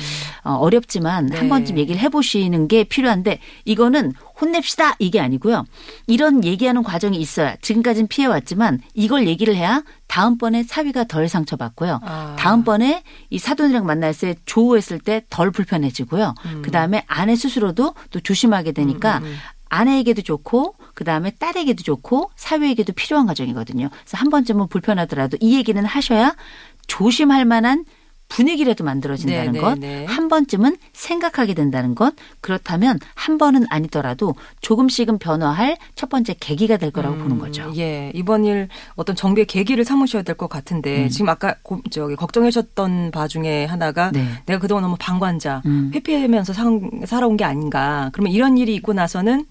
어, 0.42 0.54
어렵지만 0.54 1.26
네. 1.26 1.38
한 1.38 1.48
번쯤 1.48 1.78
얘기를 1.78 2.00
해보시는 2.00 2.66
게 2.66 2.82
필요한데 2.84 3.38
이거는 3.64 4.12
혼냅시다 4.40 4.96
이게 4.98 5.20
아니고요. 5.20 5.64
이런 6.06 6.42
얘기하는 6.44 6.82
과정이 6.82 7.18
있어야 7.18 7.54
지금까지는 7.62 8.08
피해왔지만 8.08 8.80
이걸 8.94 9.28
얘기를 9.28 9.54
해야 9.54 9.82
다음번에 10.08 10.64
사위가 10.64 11.04
덜 11.04 11.28
상처받고요. 11.28 12.00
아. 12.02 12.36
다음번에 12.38 13.04
이 13.28 13.38
사돈이랑 13.38 13.86
만났을 13.86 14.34
때 14.34 14.40
조우했을 14.46 14.98
때 14.98 15.22
덜 15.30 15.50
불편해지고요. 15.52 16.34
음. 16.46 16.62
그 16.64 16.70
다음에 16.72 17.04
아내 17.06 17.36
스스로도 17.36 17.94
또 18.10 18.20
조심하게 18.20 18.72
되니까 18.72 19.20
아내에게도 19.68 20.22
좋고 20.22 20.74
그 20.94 21.04
다음에 21.04 21.30
딸에게도 21.30 21.84
좋고 21.84 22.30
사위에게도 22.34 22.92
필요한 22.94 23.26
과정이거든요. 23.26 23.88
그래서 23.88 24.16
한 24.16 24.28
번쯤은 24.28 24.66
불편하더라도 24.68 25.36
이 25.40 25.56
얘기는 25.56 25.82
하셔야 25.84 26.34
조심할 26.90 27.44
만한 27.44 27.84
분위기라도 28.28 28.84
만들어진다는 28.84 29.52
네, 29.52 29.58
네, 29.58 29.60
것, 29.60 29.78
네. 29.78 30.04
한 30.04 30.28
번쯤은 30.28 30.76
생각하게 30.92 31.54
된다는 31.54 31.96
것, 31.96 32.14
그렇다면 32.40 32.98
한 33.14 33.38
번은 33.38 33.66
아니더라도 33.68 34.34
조금씩은 34.60 35.18
변화할 35.18 35.76
첫 35.96 36.08
번째 36.08 36.36
계기가 36.38 36.76
될 36.76 36.92
거라고 36.92 37.16
보는 37.16 37.38
거죠. 37.40 37.72
예, 37.76 38.12
이번 38.14 38.44
일 38.44 38.68
어떤 38.94 39.16
정비의 39.16 39.46
계기를 39.46 39.84
삼으셔야 39.84 40.22
될 40.22 40.36
것 40.36 40.48
같은데 40.48 41.04
음. 41.04 41.08
지금 41.08 41.28
아까 41.28 41.56
고, 41.62 41.80
저기 41.90 42.14
걱정하셨던 42.14 43.10
바 43.10 43.26
중에 43.26 43.64
하나가 43.64 44.12
네. 44.12 44.24
내가 44.46 44.60
그동안 44.60 44.82
너무 44.84 44.96
방관자, 44.98 45.62
음. 45.66 45.90
회피하면서 45.92 46.52
상, 46.52 46.88
살아온 47.06 47.36
게 47.36 47.44
아닌가. 47.44 48.10
그러면 48.12 48.32
이런 48.32 48.58
일이 48.58 48.74
있고 48.76 48.92
나서는 48.92 49.44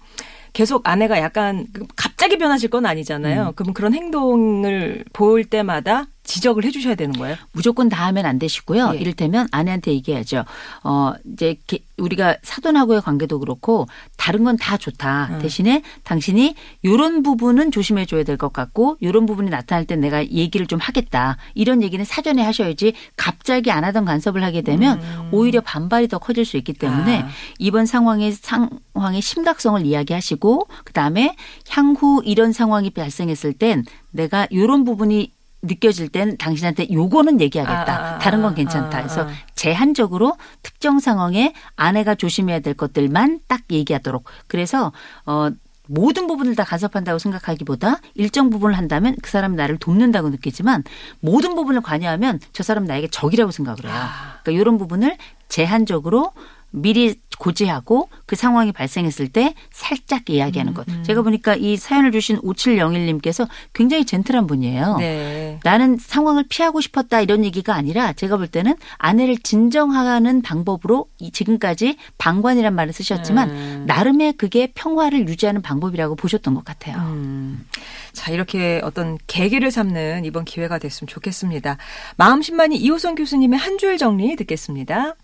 계속 0.54 0.88
아내가 0.88 1.18
약간 1.20 1.66
그 1.74 1.86
갑자기 1.96 2.38
변하실 2.38 2.70
건 2.70 2.86
아니잖아요. 2.86 3.48
음. 3.48 3.52
그럼 3.56 3.74
그런 3.74 3.92
행동을 3.94 5.04
볼 5.12 5.44
때마다 5.44 6.06
지적을 6.30 6.64
해주셔야 6.64 6.94
되는 6.94 7.12
거예요. 7.18 7.36
무조건 7.52 7.88
다 7.88 8.06
하면 8.06 8.24
안 8.24 8.38
되시고요. 8.38 8.92
예. 8.94 8.98
이를테면 8.98 9.48
아내한테 9.50 9.90
얘기하죠. 9.92 10.44
어, 10.84 11.12
이제 11.32 11.56
게- 11.66 11.80
우리가 11.98 12.36
사돈하고의 12.42 13.02
관계도 13.02 13.40
그렇고 13.40 13.86
다른 14.16 14.44
건 14.44 14.56
다 14.56 14.76
좋다. 14.76 15.28
음. 15.32 15.38
대신에 15.40 15.82
당신이 16.04 16.54
요런 16.84 17.22
부분은 17.22 17.70
조심해 17.72 18.06
줘야 18.06 18.22
될 18.24 18.36
것 18.38 18.52
같고 18.52 18.96
요런 19.02 19.26
부분이 19.26 19.50
나타날 19.50 19.84
때 19.86 19.96
내가 19.96 20.24
얘기를 20.26 20.66
좀 20.66 20.78
하겠다. 20.78 21.36
이런 21.54 21.82
얘기는 21.82 22.02
사전에 22.04 22.42
하셔야지 22.42 22.94
갑자기 23.16 23.70
안 23.70 23.84
하던 23.84 24.04
간섭을 24.04 24.42
하게 24.44 24.62
되면 24.62 25.00
오히려 25.32 25.60
반발이 25.60 26.08
더 26.08 26.18
커질 26.18 26.44
수 26.44 26.56
있기 26.56 26.72
때문에 26.74 27.20
음. 27.20 27.24
아. 27.26 27.30
이번 27.58 27.86
상황의 27.86 28.32
상황의 28.32 29.20
심각성을 29.20 29.84
이야기하시고 29.84 30.68
그다음에 30.84 31.34
향후 31.68 32.22
이런 32.24 32.52
상황이 32.52 32.90
발생했을 32.90 33.52
땐 33.52 33.84
내가 34.10 34.46
요런 34.52 34.84
부분이 34.84 35.32
느껴질 35.62 36.08
땐 36.08 36.36
당신한테 36.38 36.88
요거는 36.90 37.40
얘기하겠다. 37.40 37.92
아, 37.92 38.12
아, 38.12 38.14
아, 38.14 38.18
다른 38.18 38.42
건 38.42 38.52
아, 38.52 38.54
괜찮다. 38.54 38.98
아, 38.98 39.02
그래서 39.02 39.22
아. 39.22 39.28
제한적으로 39.54 40.36
특정 40.62 41.00
상황에 41.00 41.52
아내가 41.76 42.14
조심해야 42.14 42.60
될 42.60 42.74
것들만 42.74 43.40
딱 43.46 43.62
얘기하도록. 43.70 44.24
그래서 44.46 44.92
어 45.26 45.50
모든 45.86 46.28
부분을 46.28 46.54
다 46.54 46.62
간섭한다고 46.62 47.18
생각하기보다 47.18 47.96
일정 48.14 48.48
부분을 48.48 48.78
한다면 48.78 49.16
그 49.20 49.28
사람이 49.28 49.56
나를 49.56 49.76
돕는다고 49.78 50.28
느끼지만 50.28 50.84
모든 51.18 51.56
부분을 51.56 51.80
관여하면 51.80 52.38
저 52.52 52.62
사람 52.62 52.84
나에게 52.84 53.08
적이라고 53.08 53.50
생각을 53.50 53.84
해요. 53.84 53.92
아. 53.92 54.38
그러니까 54.42 54.60
이런 54.60 54.78
부분을 54.78 55.16
제한적으로 55.48 56.32
미리 56.70 57.14
고지하고 57.38 58.10
그 58.26 58.36
상황이 58.36 58.70
발생했을 58.70 59.28
때 59.28 59.54
살짝 59.72 60.28
이야기하는 60.28 60.74
것. 60.74 60.86
제가 61.04 61.22
보니까 61.22 61.54
이 61.56 61.76
사연을 61.78 62.12
주신 62.12 62.38
5701님께서 62.42 63.48
굉장히 63.72 64.04
젠틀한 64.04 64.46
분이에요. 64.46 64.96
네. 64.98 65.58
나는 65.64 65.96
상황을 65.98 66.44
피하고 66.48 66.80
싶었다 66.82 67.20
이런 67.22 67.44
얘기가 67.44 67.74
아니라 67.74 68.12
제가 68.12 68.36
볼 68.36 68.46
때는 68.46 68.74
아내를 68.98 69.38
진정하는 69.38 70.42
방법으로 70.42 71.06
이 71.18 71.30
지금까지 71.30 71.96
방관이란 72.18 72.74
말을 72.74 72.92
쓰셨지만 72.92 73.50
음. 73.50 73.84
나름의 73.86 74.34
그게 74.34 74.70
평화를 74.74 75.26
유지하는 75.26 75.62
방법이라고 75.62 76.16
보셨던 76.16 76.54
것 76.54 76.64
같아요. 76.64 76.98
음. 76.98 77.64
자, 78.12 78.30
이렇게 78.32 78.80
어떤 78.84 79.16
계기를 79.26 79.70
삼는 79.70 80.24
이번 80.26 80.44
기회가 80.44 80.78
됐으면 80.78 81.08
좋겠습니다. 81.08 81.78
마음심만이 82.16 82.76
이호선 82.76 83.14
교수님의 83.14 83.58
한 83.58 83.78
줄 83.80 83.96
정리 83.96 84.36
듣겠습니다. 84.36 85.14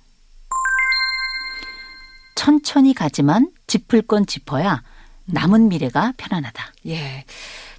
천천히 2.36 2.94
가지만 2.94 3.50
짚을 3.66 4.02
건 4.02 4.24
짚어야 4.26 4.82
남은 5.24 5.68
미래가 5.68 6.12
편안하다. 6.16 6.64
예. 6.86 7.24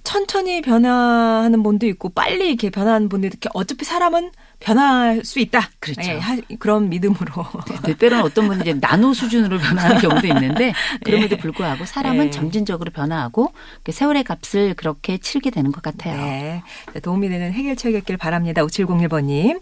천천히 0.04 0.60
변화하는 0.62 1.62
분도 1.62 1.86
있고 1.86 2.08
빨리 2.10 2.48
이렇게 2.48 2.68
변하는 2.70 3.08
분도 3.08 3.26
이렇게 3.26 3.48
어차피 3.54 3.84
사람은 3.84 4.30
변할 4.60 5.24
수 5.24 5.38
있다. 5.38 5.70
그렇죠. 5.78 6.00
예, 6.02 6.18
하- 6.18 6.36
그런 6.58 6.88
믿음으로. 6.88 7.46
때때로는 7.84 8.24
어떤 8.24 8.48
분은 8.48 8.62
이제 8.62 8.74
나노 8.74 9.14
수준으로 9.14 9.58
변하는 9.60 9.98
경우도 10.00 10.26
있는데 10.26 10.72
그럼에도 11.04 11.36
예. 11.36 11.38
불구하고 11.38 11.84
사람은 11.84 12.26
예. 12.26 12.30
점진적으로 12.30 12.90
변화하고 12.90 13.52
그 13.84 13.92
세월의 13.92 14.24
값을 14.24 14.74
그렇게 14.74 15.18
치르게 15.18 15.50
되는 15.50 15.70
것 15.72 15.82
같아요. 15.82 16.16
네. 16.16 16.62
자, 16.92 17.00
도움이 17.00 17.28
되는 17.28 17.52
해결책이었길 17.52 18.16
바랍니다. 18.16 18.62
5701번님. 18.64 19.60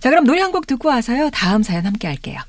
자, 0.00 0.10
그럼 0.10 0.24
노래 0.24 0.40
한 0.40 0.52
곡 0.52 0.66
듣고 0.66 0.88
와서요. 0.88 1.30
다음 1.30 1.62
사연 1.62 1.84
함께 1.86 2.06
할게요. 2.06 2.40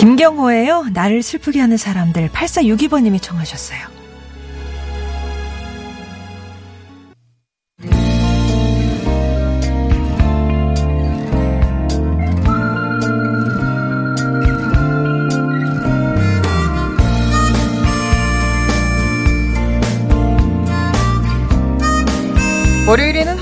김경호예요. 0.00 0.86
나를 0.94 1.22
슬프게 1.22 1.60
하는 1.60 1.76
사람들 1.76 2.30
8462번님이 2.30 3.20
청하셨어요. 3.20 3.99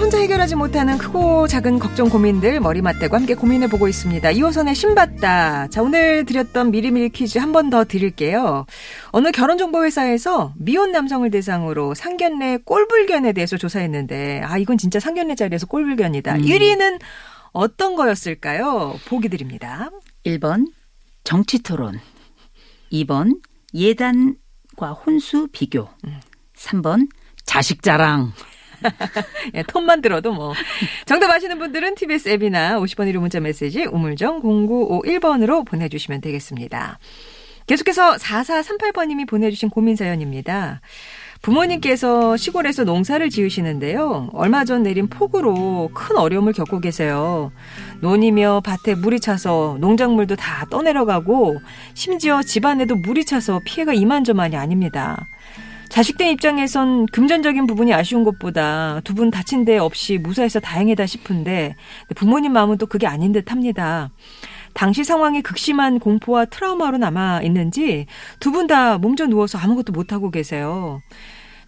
혼자 0.09 0.21
해결하지 0.21 0.57
못하는 0.57 0.97
크고 0.97 1.47
작은 1.49 1.79
걱정 1.79 2.09
고민들 2.09 2.61
머리 2.61 2.81
맞대고 2.81 3.15
함께 3.15 3.35
고민해 3.35 3.69
보고 3.69 3.89
있습니다. 3.89 4.31
이호선의 4.31 4.75
신받다. 4.75 5.69
자, 5.69 5.83
오늘 5.83 6.25
드렸던 6.25 6.71
미리미리 6.71 7.11
퀴즈 7.11 7.37
한 7.37 7.53
번 7.53 7.69
더 7.69 7.85
드릴게요. 7.85 8.65
어느 9.11 9.31
결혼정보회사에서 9.33 10.55
미혼 10.57 10.93
남성을 10.93 11.31
대상으로 11.31 11.93
상견례 11.93 12.61
꼴불견에 12.65 13.35
대해서 13.35 13.59
조사했는데, 13.59 14.41
아, 14.45 14.57
이건 14.57 14.79
진짜 14.79 14.99
상견례 14.99 15.35
자리에서 15.35 15.67
꼴불견이다. 15.67 16.37
음. 16.37 16.41
1위는 16.41 17.01
어떤 17.53 17.95
거였을까요? 17.95 18.99
보기 19.09 19.29
드립니다. 19.29 19.91
1번 20.25 20.73
정치 21.23 21.63
토론. 21.63 22.01
2번 22.91 23.41
예단과 23.75 24.93
혼수 25.05 25.49
비교. 25.53 25.87
3번 26.57 27.09
자식 27.45 27.83
자랑. 27.83 28.33
예, 29.55 29.63
톤만 29.63 30.03
들어도 30.03 30.33
뭐. 30.33 30.53
정답 31.07 31.31
아시는 31.31 31.59
분들은 31.59 31.95
TBS 31.95 32.29
앱이나 32.31 32.79
50번 32.79 33.11
1호 33.13 33.19
문자 33.19 33.41
메시지 33.41 33.85
우물정 33.85 34.43
0951번으로 34.43 35.67
보내주시면 35.67 36.21
되겠습니다. 36.21 36.99
계속해서 37.67 38.17
4438번님이 38.17 39.29
보내주신 39.29 39.69
고민 39.69 39.95
사연입니다. 39.95 40.81
부모님께서 41.43 42.37
시골에서 42.37 42.85
농사를 42.85 43.29
지으시는데요. 43.31 44.31
얼마 44.33 44.65
전 44.65 44.83
내린 44.83 45.09
폭우로 45.09 45.91
큰 45.95 46.17
어려움을 46.17 46.53
겪고 46.53 46.81
계세요. 46.81 47.53
논이며 48.01 48.63
밭에 48.65 48.97
물이 48.97 49.21
차서 49.21 49.77
농작물도 49.81 50.37
다 50.37 50.67
떠내려가고 50.71 51.59
심지어 51.95 52.43
집안에도 52.43 52.97
물이 52.97 53.25
차서 53.25 53.61
피해가 53.65 53.93
이만저만이 53.93 54.57
아닙니다. 54.57 55.29
자식된 55.91 56.29
입장에선 56.33 57.07
금전적인 57.07 57.67
부분이 57.67 57.93
아쉬운 57.95 58.25
것보다 58.25 59.01
두 59.05 59.15
분 59.15 59.31
다친 59.31 59.65
데 59.65 59.79
없이 59.79 60.19
무사해서 60.19 60.61
다행이다 60.61 61.07
싶은데 61.07 61.75
부모님 62.15 62.53
마음은 62.53 62.79
또 62.79 62.87
그게 62.87 63.07
아닌 63.07 63.33
듯 63.33 63.51
합니다. 63.51 64.11
당시 64.75 65.03
상황이 65.03 65.43
극심한 65.43 65.99
공포와 65.99 66.45
트라우마로 66.47 66.99
남아 66.99 67.43
있는지 67.43 68.07
두 68.39 68.53
분 68.53 68.67
다 68.69 68.99
몸져 68.99 69.27
누워서 69.27 69.59
아무것도 69.59 69.93
못하고 69.93 70.31
계세요. 70.31 71.01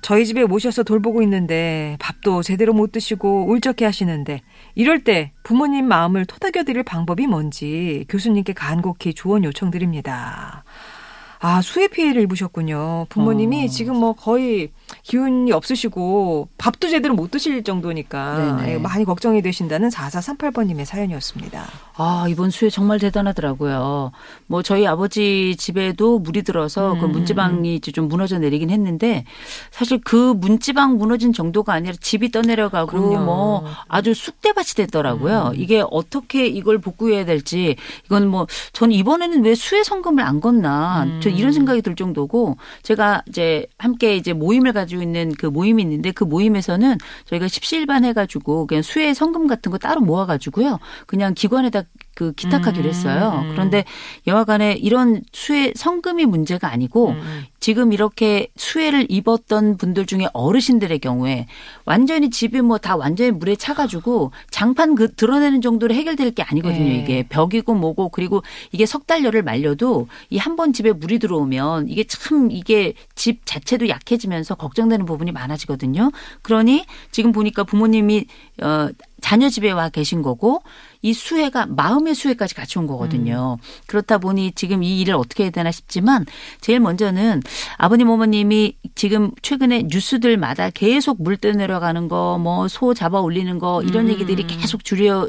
저희 0.02 0.24
집에 0.24 0.44
모셔서 0.44 0.82
돌보고 0.82 1.22
있는데 1.22 1.96
밥도 2.00 2.42
제대로 2.42 2.72
못 2.72 2.92
드시고 2.92 3.46
울적해 3.50 3.84
하시는데 3.84 4.40
이럴 4.74 5.02
때 5.04 5.32
부모님 5.42 5.86
마음을 5.88 6.24
토닥여 6.24 6.64
드릴 6.64 6.84
방법이 6.84 7.26
뭔지 7.26 8.06
교수님께 8.08 8.52
간곡히 8.54 9.12
조언 9.14 9.44
요청드립니다. 9.44 10.64
아, 11.40 11.62
수해 11.62 11.88
피해를 11.88 12.22
입으셨군요. 12.22 13.06
부모님이 13.08 13.64
어. 13.64 13.68
지금 13.68 13.96
뭐 13.96 14.12
거의 14.12 14.70
기운이 15.02 15.52
없으시고 15.52 16.48
밥도 16.58 16.88
제대로 16.88 17.14
못 17.14 17.30
드실 17.30 17.62
정도니까 17.64 18.56
네네. 18.58 18.72
예, 18.74 18.78
많이 18.78 19.04
걱정이 19.04 19.42
되신다는 19.42 19.88
4438번님의 19.88 20.84
사연이었습니다. 20.84 21.64
아, 21.96 22.26
이번 22.28 22.50
수해 22.50 22.70
정말 22.70 22.98
대단하더라고요. 22.98 24.12
뭐 24.46 24.62
저희 24.62 24.86
아버지 24.86 25.56
집에도 25.56 26.18
물이 26.18 26.42
들어서 26.42 26.96
그 26.98 27.06
음, 27.06 27.12
문지방이 27.12 27.74
이제 27.76 27.92
좀 27.92 28.08
무너져 28.08 28.38
내리긴 28.38 28.70
했는데 28.70 29.24
사실 29.70 30.00
그 30.04 30.34
문지방 30.36 30.96
무너진 30.96 31.32
정도가 31.32 31.72
아니라 31.72 31.94
집이 32.00 32.30
떠내려가고 32.30 32.86
그럼요. 32.90 33.24
뭐 33.24 33.64
아주 33.88 34.14
쑥대밭이 34.14 34.68
됐더라고요. 34.76 35.52
이게 35.56 35.82
어떻게 35.90 36.46
이걸 36.46 36.78
복구해야 36.78 37.24
될지 37.24 37.76
이건 38.06 38.28
뭐 38.28 38.46
전 38.72 38.92
이번에는 38.92 39.44
왜 39.44 39.54
수해 39.54 39.82
성금을 39.84 40.24
안 40.24 40.40
걷나 40.40 41.06
저 41.20 41.28
이런 41.28 41.52
생각이 41.52 41.82
들 41.82 41.94
정도고 41.94 42.56
제가 42.82 43.22
이제 43.28 43.66
함께 43.78 44.16
이제 44.16 44.32
모임을 44.32 44.72
가지고 44.80 45.02
있는 45.02 45.32
그 45.38 45.46
모임이 45.46 45.82
있는데 45.82 46.10
그 46.12 46.24
모임에서는 46.24 46.96
저희가 47.26 47.48
십시일반 47.48 48.04
해가지고 48.04 48.66
그냥 48.66 48.82
수해 48.82 49.14
성금 49.14 49.46
같은 49.46 49.70
거 49.70 49.78
따로 49.78 50.00
모아가지고요. 50.00 50.78
그냥 51.06 51.34
기관에다 51.34 51.84
그 52.20 52.32
기탁하기로 52.32 52.86
했어요. 52.86 53.40
음. 53.44 53.48
그런데 53.52 53.84
여하간에 54.26 54.74
이런 54.74 55.22
수해 55.32 55.72
성금이 55.74 56.26
문제가 56.26 56.70
아니고 56.70 57.12
음. 57.12 57.46
지금 57.60 57.94
이렇게 57.94 58.48
수해를 58.56 59.06
입었던 59.08 59.78
분들 59.78 60.04
중에 60.04 60.26
어르신들의 60.34 60.98
경우에 60.98 61.46
완전히 61.86 62.28
집이 62.28 62.60
뭐 62.60 62.76
다 62.76 62.96
완전히 62.96 63.30
물에 63.30 63.56
차가지고 63.56 64.32
장판 64.50 64.94
그 64.96 65.14
드러내는 65.14 65.60
정도로 65.62 65.94
해결될 65.94 66.32
게 66.32 66.42
아니거든요. 66.42 66.84
네. 66.84 66.96
이게 66.96 67.22
벽이고 67.28 67.74
뭐고 67.74 68.08
그리고 68.10 68.42
이게 68.72 68.84
석달 68.84 69.24
열을 69.24 69.42
말려도 69.42 70.08
이 70.30 70.36
한 70.38 70.56
번 70.56 70.72
집에 70.74 70.92
물이 70.92 71.20
들어오면 71.20 71.88
이게 71.88 72.04
참 72.04 72.50
이게 72.50 72.92
집 73.14 73.46
자체도 73.46 73.88
약해지면서 73.88 74.56
걱정되는 74.56 75.06
부분이 75.06 75.32
많아지거든요. 75.32 76.10
그러니 76.42 76.84
지금 77.12 77.32
보니까 77.32 77.64
부모님이 77.64 78.26
어 78.62 78.88
자녀 79.22 79.48
집에 79.48 79.70
와 79.70 79.88
계신 79.90 80.22
거고 80.22 80.62
이 81.02 81.12
수해가 81.12 81.66
마음의 81.66 82.14
수해까지 82.14 82.54
같이 82.54 82.78
온 82.78 82.86
거거든요. 82.86 83.56
그렇다 83.86 84.18
보니 84.18 84.52
지금 84.52 84.82
이 84.82 85.00
일을 85.00 85.14
어떻게 85.14 85.44
해야 85.44 85.50
되나 85.50 85.70
싶지만 85.70 86.26
제일 86.60 86.80
먼저는 86.80 87.42
아버님 87.78 88.08
어머님이 88.10 88.76
지금 88.94 89.30
최근에 89.42 89.84
뉴스들마다 89.88 90.70
계속 90.70 91.22
물 91.22 91.36
떠내려가는 91.36 92.08
거 92.08 92.38
뭐 92.38 92.66
소 92.68 92.94
잡아 92.94 93.20
올리는 93.20 93.58
거 93.58 93.82
이런 93.82 94.06
음. 94.06 94.10
얘기들이 94.10 94.46
계속 94.46 94.84
줄여 94.84 95.28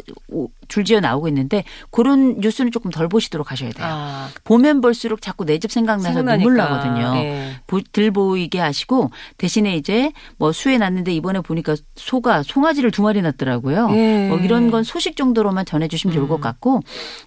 줄지어 0.71 0.99
나오고 1.01 1.27
있는데 1.27 1.63
그런 1.91 2.39
뉴스는 2.39 2.71
조금 2.71 2.89
덜 2.91 3.07
보시도록 3.09 3.51
하셔야 3.51 3.69
돼요. 3.71 3.85
아, 3.89 4.29
보면 4.45 4.81
볼수록 4.81 5.21
자꾸 5.21 5.45
내 5.45 5.59
집 5.59 5.71
생각나서 5.71 6.07
생각나니까. 6.07 6.37
눈물 6.43 6.57
나거든요. 6.57 7.13
예. 7.23 7.55
보- 7.67 7.81
들 7.91 8.09
보이게 8.11 8.59
하시고 8.59 9.11
대신에 9.37 9.75
이제 9.75 10.11
뭐 10.37 10.51
수해 10.51 10.77
났는데 10.77 11.13
이번에 11.13 11.41
보니까 11.41 11.75
소가 11.95 12.41
송아지를 12.41 12.89
두 12.91 13.01
마리 13.03 13.21
낳더라고요. 13.21 13.89
예. 13.91 14.27
뭐 14.29 14.37
이런 14.39 14.71
건 14.71 14.83
소식 14.83 15.15
정도로만 15.17 15.65
전해주시면 15.65 16.15
좋을 16.15 16.27
것 16.27 16.35
음. 16.35 16.41
같고 16.41 16.79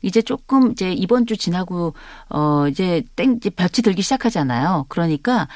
이제 0.03 0.23
조금 0.23 0.73
이제 0.73 0.93
이번 0.93 1.27
주 1.27 1.37
지나고 1.37 1.93
어 2.31 2.67
이제 2.69 3.03
땡 3.15 3.35
이제 3.37 3.51
볕이 3.51 3.83
들기 3.83 4.01
시작하잖아요. 4.03 4.87
그러니까 4.89 5.47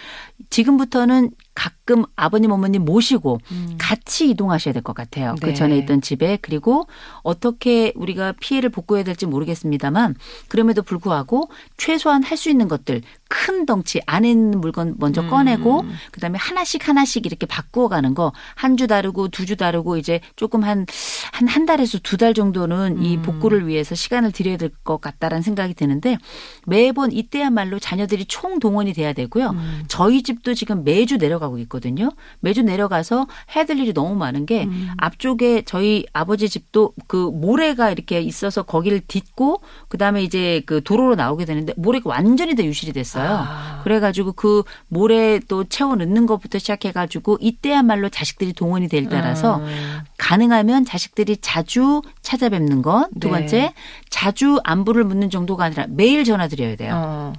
지금부터는 0.51 1.31
가끔 1.59 2.05
아버님 2.15 2.53
어머님 2.53 2.85
모시고 2.85 3.41
같이 3.79 4.31
이동하셔야 4.31 4.73
될 4.73 4.83
것 4.85 4.95
같아요. 4.95 5.35
네. 5.41 5.49
그 5.49 5.55
전에 5.55 5.77
있던 5.79 6.01
집에 6.03 6.39
그리고 6.41 6.87
어떻게 7.23 7.93
우리가 7.97 8.35
피해를 8.39 8.71
복구해야 8.71 9.03
될지 9.03 9.27
모르겠습니다만 9.27 10.15
그럼에도 10.49 10.83
불구하고 10.83 11.51
최소한 11.77 12.23
할 12.23 12.39
수 12.39 12.49
있는 12.49 12.69
것들 12.69 13.03
큰 13.29 13.67
덩치 13.67 14.01
안에 14.07 14.31
있는 14.31 14.61
물건 14.61 14.95
먼저 14.99 15.21
음. 15.23 15.29
꺼내고 15.29 15.85
그다음에 16.13 16.39
하나씩 16.39 16.89
하나씩 16.89 17.27
이렇게 17.27 17.45
바꾸어 17.47 17.89
가는 17.89 18.15
거 18.15 18.33
한 18.57 18.77
주 18.77 18.87
다르고 18.87 19.29
두 19.29 19.45
주 19.47 19.57
다르고 19.57 19.97
이제 19.99 20.21
조금 20.37 20.65
한 20.65 20.87
한한 21.33 21.67
달에서 21.67 21.99
두 22.03 22.17
달 22.17 22.33
정도는 22.35 23.03
이 23.03 23.17
음. 23.17 23.23
복구를 23.23 23.67
위해서 23.69 23.95
시간을 23.95 24.33
들여야 24.33 24.57
될 24.57 24.71
것 24.85 25.01
같다라는 25.01 25.43
생각이 25.43 25.75
드는데 25.75 26.19
매번 26.67 27.13
이때야말로 27.13 27.79
자녀들이 27.79 28.25
총 28.27 28.59
동원이 28.59 28.93
돼야 28.93 29.13
되고요. 29.13 29.51
음. 29.51 29.85
저희 29.89 30.23
집도 30.23 30.55
지금 30.55 30.85
매주 30.85 31.17
내려가고 31.17 31.59
있거든요. 31.59 32.11
매주 32.41 32.63
내려가서 32.63 33.27
해야 33.55 33.65
될 33.65 33.79
일이 33.79 33.93
너무 33.93 34.15
많은 34.15 34.47
게 34.47 34.65
음. 34.65 34.89
앞쪽에 34.99 35.63
저희 35.63 36.07
아버지 36.13 36.49
집도 36.49 36.93
그 37.07 37.17
모래가 37.17 37.91
이렇게 37.91 38.21
있어서 38.21 38.63
거기를 38.63 39.01
딛고 39.07 39.61
그다음에 39.89 40.23
이제 40.23 40.63
그 40.67 40.83
도로로 40.83 41.15
나오게 41.15 41.45
되는데 41.45 41.73
모래가 41.77 42.11
완전히 42.11 42.55
다 42.55 42.65
유실이 42.65 42.93
됐어요. 42.93 43.18
아. 43.23 43.81
그래가지고 43.85 44.33
그 44.33 44.63
모래 44.89 45.39
또 45.49 45.65
채워 45.65 45.97
넣는 45.97 46.27
것부터 46.27 46.59
시작해가지고 46.59 47.39
이때야말로 47.41 48.09
자식들이 48.09 48.53
동원이 48.53 48.89
될 48.89 49.09
때라서 49.09 49.57
음. 49.57 50.01
가능하면 50.19 50.85
자식들이 50.85 51.39
자주 51.41 52.03
찾아뵙는 52.23 52.83
것. 52.83 53.09
두 53.21 53.29
네. 53.29 53.31
번째, 53.31 53.73
자주 54.11 54.61
안부를 54.65 55.05
묻는 55.05 55.31
정도가 55.31 55.65
아니라 55.65 55.87
매일 55.89 56.25
전화 56.25 56.49
드려야 56.49 56.77
돼요. 56.77 56.93
어. 56.97 57.33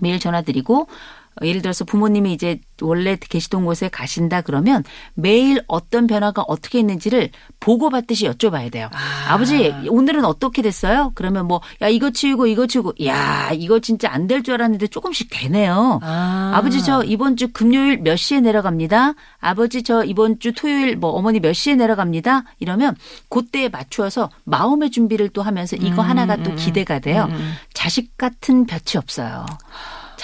매일 0.00 0.18
전화 0.18 0.42
드리고 0.42 0.82
어, 0.82 0.86
예를 1.42 1.62
들어서 1.62 1.84
부모님이 1.84 2.32
이제 2.32 2.60
원래 2.82 3.16
계시던 3.16 3.64
곳에 3.64 3.88
가신다 3.88 4.40
그러면 4.42 4.82
매일 5.14 5.62
어떤 5.68 6.06
변화가 6.06 6.42
어떻게 6.48 6.78
있는지를 6.80 7.30
보고받듯이 7.60 8.26
여쭤봐야 8.28 8.70
돼요. 8.70 8.88
아. 8.92 9.32
아. 9.32 9.38
버지 9.38 9.72
오늘은 9.88 10.24
어떻게 10.24 10.60
됐어요? 10.62 11.12
그러면 11.14 11.46
뭐 11.46 11.60
야 11.82 11.88
이거 11.88 12.10
치우고 12.10 12.46
이거 12.46 12.66
치우고 12.66 12.94
야 13.06 13.50
이거 13.52 13.78
진짜 13.80 14.10
안 14.12 14.26
될 14.26 14.42
줄 14.42 14.54
알았는데 14.54 14.88
조금씩 14.88 15.28
되네요. 15.30 16.00
아. 16.02 16.52
아버지 16.54 16.82
저 16.82 17.02
이번 17.04 17.36
주 17.36 17.48
금요일 17.52 17.98
몇 17.98 18.16
시에 18.16 18.40
내려갑니다. 18.40 19.14
아버지 19.40 19.82
저 19.82 20.04
이번 20.04 20.38
주 20.40 20.52
토요일 20.52 20.96
뭐 20.96 21.10
어머니 21.10 21.40
몇 21.40 21.52
시에 21.52 21.74
내려갑니다. 21.76 22.44
이러면 22.58 22.96
그때에 23.28 23.68
맞추어서 23.68 24.30
마음의 24.44 24.90
준비를 24.90 25.28
또 25.30 25.42
하면서 25.42 25.76
이거 25.76 26.02
음, 26.02 26.08
하나가 26.08 26.36
또 26.36 26.50
음, 26.50 26.56
기대가 26.56 26.98
돼요. 26.98 27.26
음. 27.30 27.54
자식 27.72 28.16
같은 28.18 28.66
볕이 28.66 28.98
없어요. 28.98 29.46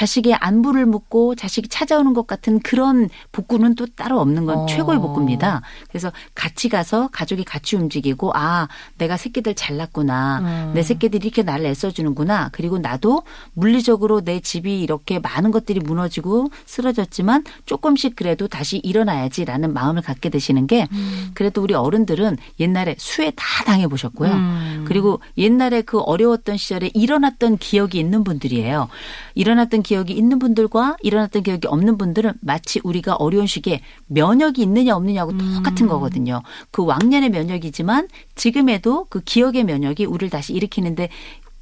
자식의 0.00 0.32
안부를 0.36 0.86
묻고 0.86 1.34
자식이 1.34 1.68
찾아오는 1.68 2.14
것 2.14 2.26
같은 2.26 2.58
그런 2.60 3.10
복구는 3.32 3.74
또 3.74 3.84
따로 3.84 4.18
없는 4.20 4.46
건 4.46 4.60
어. 4.60 4.66
최고의 4.66 4.98
복구입니다. 4.98 5.60
그래서 5.90 6.10
같이 6.34 6.70
가서 6.70 7.08
가족이 7.08 7.44
같이 7.44 7.76
움직이고 7.76 8.32
아 8.34 8.66
내가 8.96 9.18
새끼들 9.18 9.54
잘났구나. 9.54 10.38
음. 10.38 10.72
내 10.74 10.82
새끼들이 10.82 11.26
이렇게 11.26 11.42
나를 11.42 11.66
애써주는구나. 11.66 12.48
그리고 12.52 12.78
나도 12.78 13.24
물리적으로 13.52 14.22
내 14.22 14.40
집이 14.40 14.80
이렇게 14.80 15.18
많은 15.18 15.50
것들이 15.50 15.80
무너지고 15.80 16.48
쓰러졌지만 16.64 17.44
조금씩 17.66 18.16
그래도 18.16 18.48
다시 18.48 18.78
일어나야지라는 18.78 19.74
마음을 19.74 20.00
갖게 20.00 20.30
되시는 20.30 20.66
게 20.66 20.88
그래도 21.34 21.62
우리 21.62 21.74
어른들은 21.74 22.38
옛날에 22.58 22.94
수해 22.96 23.32
다 23.36 23.44
당해 23.66 23.86
보셨고요. 23.86 24.32
음. 24.32 24.84
그리고 24.88 25.20
옛날에 25.36 25.82
그 25.82 25.98
어려웠던 25.98 26.56
시절에 26.56 26.90
일어났던 26.94 27.58
기억이 27.58 27.98
있는 27.98 28.24
분들이에요. 28.24 28.88
일어났던 29.34 29.82
기억이 29.90 30.12
있는 30.12 30.38
분들과 30.38 30.98
일어났던 31.03 31.42
기억이 31.42 31.66
없는 31.66 31.98
분들은 31.98 32.35
마치 32.42 32.81
우리가 32.85 33.16
어려운 33.16 33.48
시기에 33.48 33.81
면역이 34.07 34.62
있느냐 34.62 34.94
없느냐하고 34.94 35.37
똑같은 35.37 35.88
거거든요. 35.88 36.42
그 36.70 36.85
왕년의 36.85 37.31
면역이지만 37.31 38.07
지금에도 38.37 39.07
그 39.09 39.20
기억의 39.20 39.64
면역이 39.64 40.05
우리를 40.05 40.31
다시 40.31 40.53
일으키는데 40.53 41.09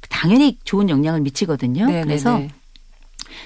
당연히 0.09 0.59
좋은 0.63 0.89
영향을 0.89 1.21
미치거든요. 1.21 1.87
네, 1.87 2.03
그래서 2.03 2.37
네, 2.37 2.43
네. 2.43 2.58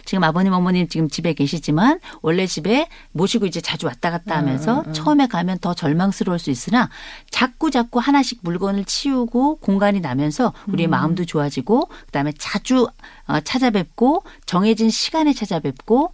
지금 0.06 0.24
아버님 0.24 0.54
어머님 0.54 0.88
지금 0.88 1.10
집에 1.10 1.34
계시지만 1.34 2.00
원래 2.22 2.46
집에 2.46 2.88
모시고 3.12 3.46
이제 3.46 3.62
자주 3.62 3.86
왔다 3.86 4.12
갔다 4.12 4.38
하면서 4.38 4.84
처음에 4.94 5.28
가면 5.28 5.60
더 5.60 5.74
절망스러울 5.74 6.40
수 6.40 6.50
있으나 6.50 6.90
자꾸 7.30 7.72
자꾸 7.72 8.00
하나씩 8.00 8.40
물건을 8.42 8.86
치우고 8.86 9.58
공간이 9.58 10.00
나면서 10.00 10.54
우리의 10.68 10.88
마음도 10.88 11.26
좋아지고 11.26 11.90
그다음에 12.06 12.34
자주 12.38 12.88
어, 13.28 13.40
찾아뵙고 13.40 14.24
정해진 14.46 14.90
시간에 14.90 15.34
찾아뵙고 15.34 16.12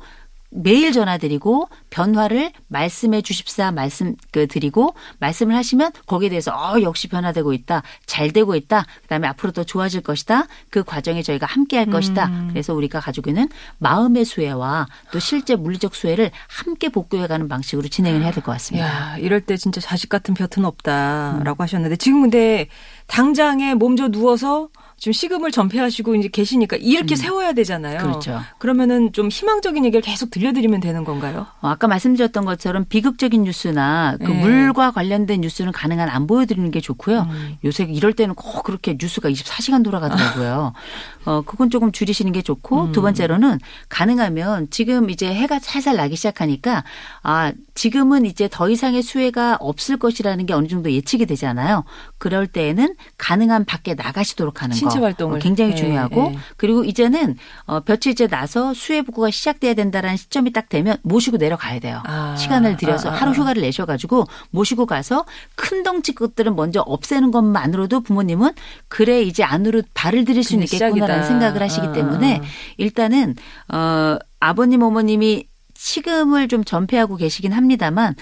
매일 0.51 0.91
전화드리고 0.91 1.69
변화를 1.89 2.51
말씀해 2.67 3.21
주십사 3.21 3.71
말씀 3.71 4.15
그 4.31 4.47
드리고 4.47 4.95
말씀을 5.19 5.55
하시면 5.55 5.91
거기에 6.07 6.29
대해서 6.29 6.51
어 6.51 6.81
역시 6.81 7.07
변화되고 7.07 7.53
있다 7.53 7.83
잘 8.05 8.31
되고 8.31 8.55
있다 8.55 8.85
그다음에 9.03 9.27
앞으로 9.27 9.51
더 9.51 9.63
좋아질 9.63 10.01
것이다 10.01 10.47
그 10.69 10.83
과정에 10.83 11.21
저희가 11.21 11.45
함께 11.45 11.77
할 11.77 11.85
것이다. 11.89 12.47
그래서 12.49 12.73
우리가 12.73 12.99
가지고 12.99 13.29
있는 13.29 13.47
마음의 13.77 14.25
수혜와 14.25 14.87
또 15.11 15.19
실제 15.19 15.55
물리적 15.55 15.93
수혜를 15.95 16.31
함께 16.47 16.89
복구해가는 16.89 17.47
방식으로 17.47 17.87
진행을 17.87 18.23
해야 18.23 18.31
될 18.31 18.43
것 18.43 18.51
같습니다. 18.53 18.87
야, 19.13 19.17
이럴 19.17 19.41
때 19.41 19.57
진짜 19.57 19.81
자식 19.81 20.09
같은 20.09 20.33
볕은 20.33 20.65
없다라고 20.65 21.63
하셨는데 21.63 21.95
지금 21.97 22.21
근데 22.21 22.67
당장에 23.07 23.73
몸져 23.75 24.07
누워서 24.09 24.69
지금 24.99 25.13
식음을 25.13 25.51
전폐하시고 25.51 26.15
이제 26.15 26.27
계시니까 26.27 26.77
이렇게 26.77 27.15
세워야 27.15 27.53
되잖아요. 27.53 27.99
그렇죠. 27.99 28.41
그러면은 28.57 29.13
좀 29.13 29.29
희망적인 29.29 29.85
얘기를 29.85 30.01
계속 30.01 30.29
들려드리면 30.29 30.81
되는 30.81 31.05
건가요? 31.05 31.47
어, 31.61 31.69
아까 31.69 31.87
말씀드렸던 31.87 32.43
것처럼 32.43 32.85
비극적인 32.85 33.43
뉴스나 33.43 34.17
그 34.19 34.25
네. 34.25 34.41
물과 34.41 34.91
관련된 34.91 35.41
뉴스는 35.41 35.71
가능한 35.71 36.09
안 36.09 36.27
보여드리는 36.27 36.69
게 36.71 36.81
좋고요. 36.81 37.21
음. 37.29 37.57
요새 37.63 37.85
이럴 37.85 38.11
때는 38.11 38.35
꼭 38.35 38.63
그렇게 38.63 38.97
뉴스가 38.99 39.29
24시간 39.29 39.85
돌아가더라고요. 39.85 40.73
어, 41.25 41.41
그건 41.45 41.69
조금 41.69 41.93
줄이시는 41.93 42.33
게 42.33 42.41
좋고 42.41 42.85
음. 42.85 42.91
두 42.91 43.01
번째로는 43.01 43.59
가능하면 43.87 44.67
지금 44.69 45.09
이제 45.09 45.33
해가 45.33 45.59
살살 45.59 45.95
나기 45.95 46.17
시작하니까 46.17 46.83
아, 47.23 47.53
지금은 47.79 48.25
이제 48.25 48.49
더 48.51 48.69
이상의 48.69 49.01
수혜가 49.01 49.55
없을 49.61 49.95
것이라는 49.95 50.45
게 50.45 50.53
어느 50.53 50.67
정도 50.67 50.91
예측이 50.91 51.25
되잖아요. 51.25 51.85
그럴 52.17 52.45
때에는 52.45 52.93
가능한 53.17 53.63
밖에 53.63 53.93
나가시도록 53.93 54.61
하는 54.61 54.73
거. 54.73 54.77
신체 54.77 54.99
활동을. 54.99 55.37
어, 55.37 55.39
굉장히 55.39 55.71
예, 55.71 55.75
중요하고 55.75 56.33
예. 56.33 56.39
그리고 56.57 56.83
이제는 56.83 57.37
어, 57.67 57.79
며칠 57.79 58.11
이제 58.11 58.27
나서 58.27 58.73
수혜 58.73 59.01
복구가 59.01 59.31
시작돼야 59.31 59.75
된다라는 59.75 60.17
시점이 60.17 60.51
딱 60.51 60.67
되면 60.67 60.97
모시고 61.03 61.37
내려가야 61.37 61.79
돼요. 61.79 62.03
아. 62.03 62.35
시간을 62.35 62.75
들여서 62.75 63.11
아, 63.11 63.13
아, 63.13 63.15
하루 63.15 63.31
아. 63.31 63.33
휴가를 63.33 63.61
내셔가지고 63.61 64.25
모시고 64.51 64.85
가서 64.85 65.23
큰 65.55 65.81
덩치 65.83 66.13
것들은 66.13 66.57
먼저 66.57 66.81
없애는 66.81 67.31
것만으로도 67.31 68.01
부모님은 68.01 68.51
그래 68.89 69.21
이제 69.21 69.41
안으로 69.45 69.83
발을 69.93 70.25
들일 70.25 70.43
수 70.43 70.55
있겠구나라는 70.55 70.97
시작이다. 70.97 71.23
생각을 71.23 71.61
하시기 71.61 71.87
아, 71.87 71.91
때문에 71.93 72.41
아. 72.43 72.47
일단은 72.75 73.37
어 73.71 74.17
아버님 74.41 74.83
어머님이 74.83 75.45
식음을 75.79 76.49
좀 76.49 76.65
전폐하고 76.65 77.15
계시긴 77.15 77.53
합니다만 77.53 78.13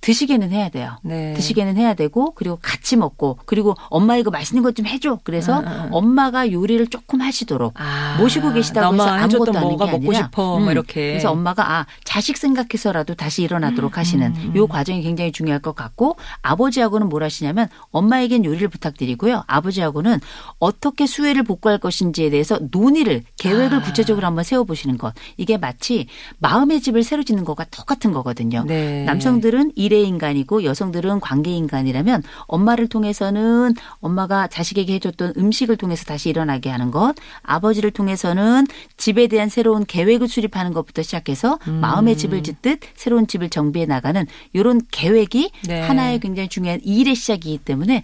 드시게는 0.00 0.50
해야 0.50 0.68
돼요. 0.70 0.96
네. 1.02 1.34
드시게는 1.34 1.76
해야 1.76 1.92
되고 1.92 2.32
그리고 2.34 2.58
같이 2.62 2.96
먹고 2.96 3.38
그리고 3.44 3.74
엄마 3.90 4.16
이거 4.16 4.30
맛있는 4.30 4.62
것 4.62 4.78
좀 4.78 4.86
해줘. 4.86 5.18
그래서 5.24 5.60
아. 5.66 5.88
엄마가 5.90 6.52
요리를 6.52 6.86
조금 6.86 7.20
하시도록 7.20 7.74
아, 7.76 8.16
모시고 8.20 8.52
계시다고 8.52 8.94
해서 8.94 9.08
아무것도 9.08 9.52
뭐가 9.52 9.86
게 9.86 9.90
먹고 9.92 10.04
아니라 10.10 10.24
싶어 10.26 10.58
뭐 10.60 10.70
이렇게. 10.70 11.08
그래서 11.08 11.32
엄마가 11.32 11.72
아 11.72 11.86
자식 12.04 12.36
생각해서라도 12.36 13.16
다시 13.16 13.42
일어나도록 13.42 13.96
음, 13.96 13.98
하시는 13.98 14.54
요 14.54 14.68
과정이 14.68 15.02
굉장히 15.02 15.32
중요할 15.32 15.60
것 15.60 15.74
같고 15.74 16.16
아버지하고는 16.42 17.08
뭘 17.08 17.24
하시냐면 17.24 17.66
엄마에겐 17.90 18.44
요리를 18.44 18.68
부탁드리고요 18.68 19.42
아버지하고는 19.48 20.20
어떻게 20.60 21.06
수혜를 21.06 21.42
복구할 21.42 21.78
것인지에 21.78 22.30
대해서 22.30 22.60
논의를 22.70 23.24
계획을 23.38 23.78
아. 23.78 23.82
구체적으로 23.82 24.26
한번 24.28 24.44
세워보시는 24.44 24.96
것 24.96 25.12
이게 25.36 25.56
마치 25.56 26.06
마음의 26.38 26.82
집을 26.82 27.02
새로 27.02 27.24
짓는 27.24 27.44
것과 27.44 27.64
똑같은 27.64 28.12
거거든요. 28.12 28.62
네. 28.64 29.02
남성들은 29.04 29.72
일의 29.88 30.06
인간이고 30.06 30.64
여성들은 30.64 31.20
관계 31.20 31.50
인간이라면 31.50 32.22
엄마를 32.46 32.88
통해서는 32.88 33.74
엄마가 34.00 34.46
자식에게 34.48 34.94
해줬던 34.94 35.32
음식을 35.38 35.78
통해서 35.78 36.04
다시 36.04 36.28
일어나게 36.28 36.68
하는 36.68 36.90
것, 36.90 37.14
아버지를 37.42 37.90
통해서는 37.90 38.66
집에 38.98 39.28
대한 39.28 39.48
새로운 39.48 39.86
계획을 39.86 40.28
수립하는 40.28 40.74
것부터 40.74 41.02
시작해서 41.02 41.58
음. 41.68 41.76
마음의 41.80 42.18
집을 42.18 42.42
짓듯 42.42 42.80
새로운 42.96 43.26
집을 43.26 43.48
정비해 43.48 43.86
나가는 43.86 44.26
이런 44.52 44.82
계획이 44.90 45.50
네. 45.66 45.80
하나의 45.80 46.20
굉장히 46.20 46.48
중요한 46.50 46.80
일의 46.84 47.14
시작이기 47.14 47.58
때문에 47.58 48.02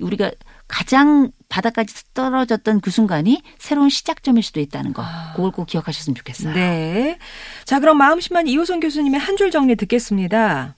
우리가 0.00 0.30
가장 0.68 1.30
바닥까지 1.50 1.94
떨어졌던 2.14 2.80
그 2.80 2.90
순간이 2.90 3.42
새로운 3.58 3.88
시작점일 3.90 4.42
수도 4.42 4.58
있다는 4.60 4.94
거. 4.94 5.04
그걸 5.36 5.52
꼭 5.52 5.66
기억하셨으면 5.66 6.14
좋겠어요. 6.16 6.50
아. 6.50 6.54
네. 6.54 7.18
자, 7.66 7.78
그럼 7.78 7.98
마음심한 7.98 8.48
이호선 8.48 8.80
교수님의 8.80 9.20
한 9.20 9.36
줄 9.36 9.50
정리 9.50 9.76
듣겠습니다. 9.76 10.74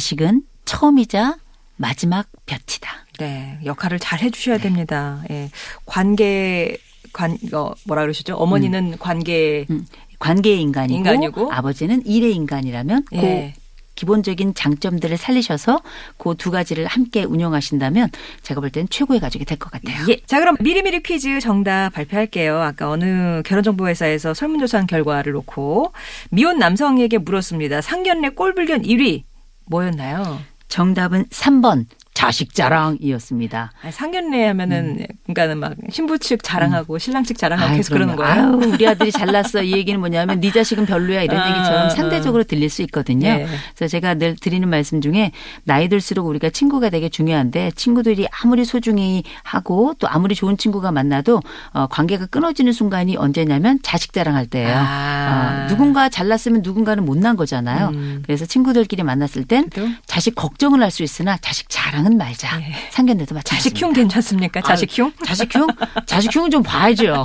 자식은 0.00 0.42
처음이자 0.66 1.36
마지막 1.76 2.26
볕이다. 2.46 2.88
네. 3.18 3.58
역할을 3.64 3.98
잘 3.98 4.20
해주셔야 4.20 4.58
됩니다. 4.58 5.20
예. 5.30 5.50
관계, 5.84 6.76
관, 7.12 7.36
어, 7.52 7.72
뭐라 7.86 8.02
그러시죠? 8.02 8.36
어머니는 8.36 8.98
관계, 8.98 9.66
음, 9.68 9.84
관계의 10.20 10.60
인간이고, 10.60 10.96
인간이고. 10.96 11.52
아버지는 11.52 12.06
일의 12.06 12.36
인간이라면 12.36 13.04
예. 13.14 13.52
그 13.54 13.60
기본적인 13.96 14.54
장점들을 14.54 15.16
살리셔서 15.16 15.80
그 16.18 16.34
두 16.38 16.52
가지를 16.52 16.86
함께 16.86 17.24
운영하신다면 17.24 18.10
제가 18.42 18.60
볼땐 18.60 18.86
최고의 18.88 19.18
가족이 19.18 19.44
될 19.44 19.58
것 19.58 19.72
같아요. 19.72 20.06
예. 20.08 20.20
자, 20.26 20.38
그럼 20.38 20.54
미리미리 20.60 21.02
퀴즈 21.02 21.40
정답 21.40 21.90
발표할게요. 21.94 22.60
아까 22.60 22.88
어느 22.88 23.42
결혼정보회사에서 23.42 24.34
설문조사한 24.34 24.86
결과를 24.86 25.32
놓고 25.32 25.92
미혼 26.30 26.60
남성에게 26.60 27.18
물었습니다. 27.18 27.80
상견례 27.80 28.30
꼴불견 28.30 28.82
1위 28.82 29.24
뭐였나요? 29.66 30.40
정답은 30.68 31.26
3번 31.26 31.86
자식 32.12 32.54
자랑이었습니다. 32.54 33.72
아니, 33.82 33.92
상견례 33.92 34.46
하면은 34.48 35.06
그러니까는 35.24 35.58
막 35.58 35.74
신부 35.90 36.18
측 36.18 36.42
자랑하고 36.42 36.98
신랑 36.98 37.24
측 37.24 37.38
자랑하고 37.38 37.70
아이, 37.70 37.76
계속 37.78 37.94
그러는. 37.94 38.16
거예요. 38.16 38.30
아유, 38.32 38.60
우리 38.72 38.86
아들이 38.86 39.10
잘났어. 39.12 39.62
이 39.62 39.72
얘기는 39.72 39.98
뭐냐면 39.98 40.40
네 40.40 40.50
자식은 40.50 40.86
별로야 40.86 41.22
이런 41.22 41.40
아, 41.40 41.48
얘기처럼 41.50 41.82
아. 41.86 41.90
상대적으로 41.90 42.44
들릴 42.44 42.68
수 42.68 42.82
있거든요. 42.82 43.28
예. 43.28 43.46
그래서 43.74 43.90
제가 43.90 44.14
늘 44.14 44.36
드리는 44.36 44.68
말씀 44.68 45.00
중에 45.00 45.30
나이 45.64 45.88
들수록 45.88 46.26
우리가 46.26 46.50
친구가 46.50 46.90
되게 46.90 47.08
중요한데 47.08 47.72
친구들이 47.76 48.26
아무리 48.42 48.64
소중히 48.64 49.22
하고 49.42 49.94
또 49.98 50.08
아무리 50.08 50.34
좋은 50.34 50.56
친구가 50.56 50.92
만나도 50.92 51.40
어, 51.72 51.86
관계가 51.86 52.26
끊어지는 52.26 52.72
순간이 52.72 53.16
언제냐면 53.16 53.78
자식 53.82 54.12
자랑할 54.12 54.46
때예요. 54.46 54.74
아. 54.76 55.64
어, 55.64 55.68
누군가 55.68 56.08
잘났으면 56.08 56.62
누군가는 56.62 57.04
못난 57.04 57.36
거잖아요. 57.36 57.88
음. 57.94 58.22
그래서 58.26 58.44
친구들끼리 58.46 59.02
만났을 59.04 59.44
땐 59.44 59.70
그래도? 59.70 59.90
자식 60.06 60.34
걱정을 60.34 60.82
할 60.82 60.90
수 60.90 61.04
있으나 61.04 61.36
자식 61.40 61.68
자랑 61.68 61.99
은 62.06 62.16
말자. 62.16 62.60
예. 62.62 62.72
상견례도 62.90 63.34
마찬가지입니다. 63.34 63.46
자식 63.46 63.76
흉 63.82 63.92
괜찮습니까? 63.92 64.60
자식 64.62 64.90
흉? 64.98 65.12
자식 65.24 65.54
흉? 65.54 65.66
자식 66.06 66.34
흉은 66.34 66.50
좀 66.50 66.62
봐야죠. 66.62 67.24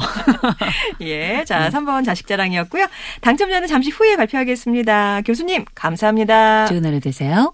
예. 1.02 1.44
자, 1.46 1.70
3번 1.70 2.06
자식 2.06 2.28
자랑이었고요. 2.28 2.88
당첨자는 3.22 3.68
잠시 3.68 3.90
후에 3.90 4.16
발표하겠습니다. 4.18 5.22
교수님, 5.26 5.66
감사합니다. 5.76 6.66
좋은 6.68 6.86
하루 6.86 7.00
되세요. 7.00 7.54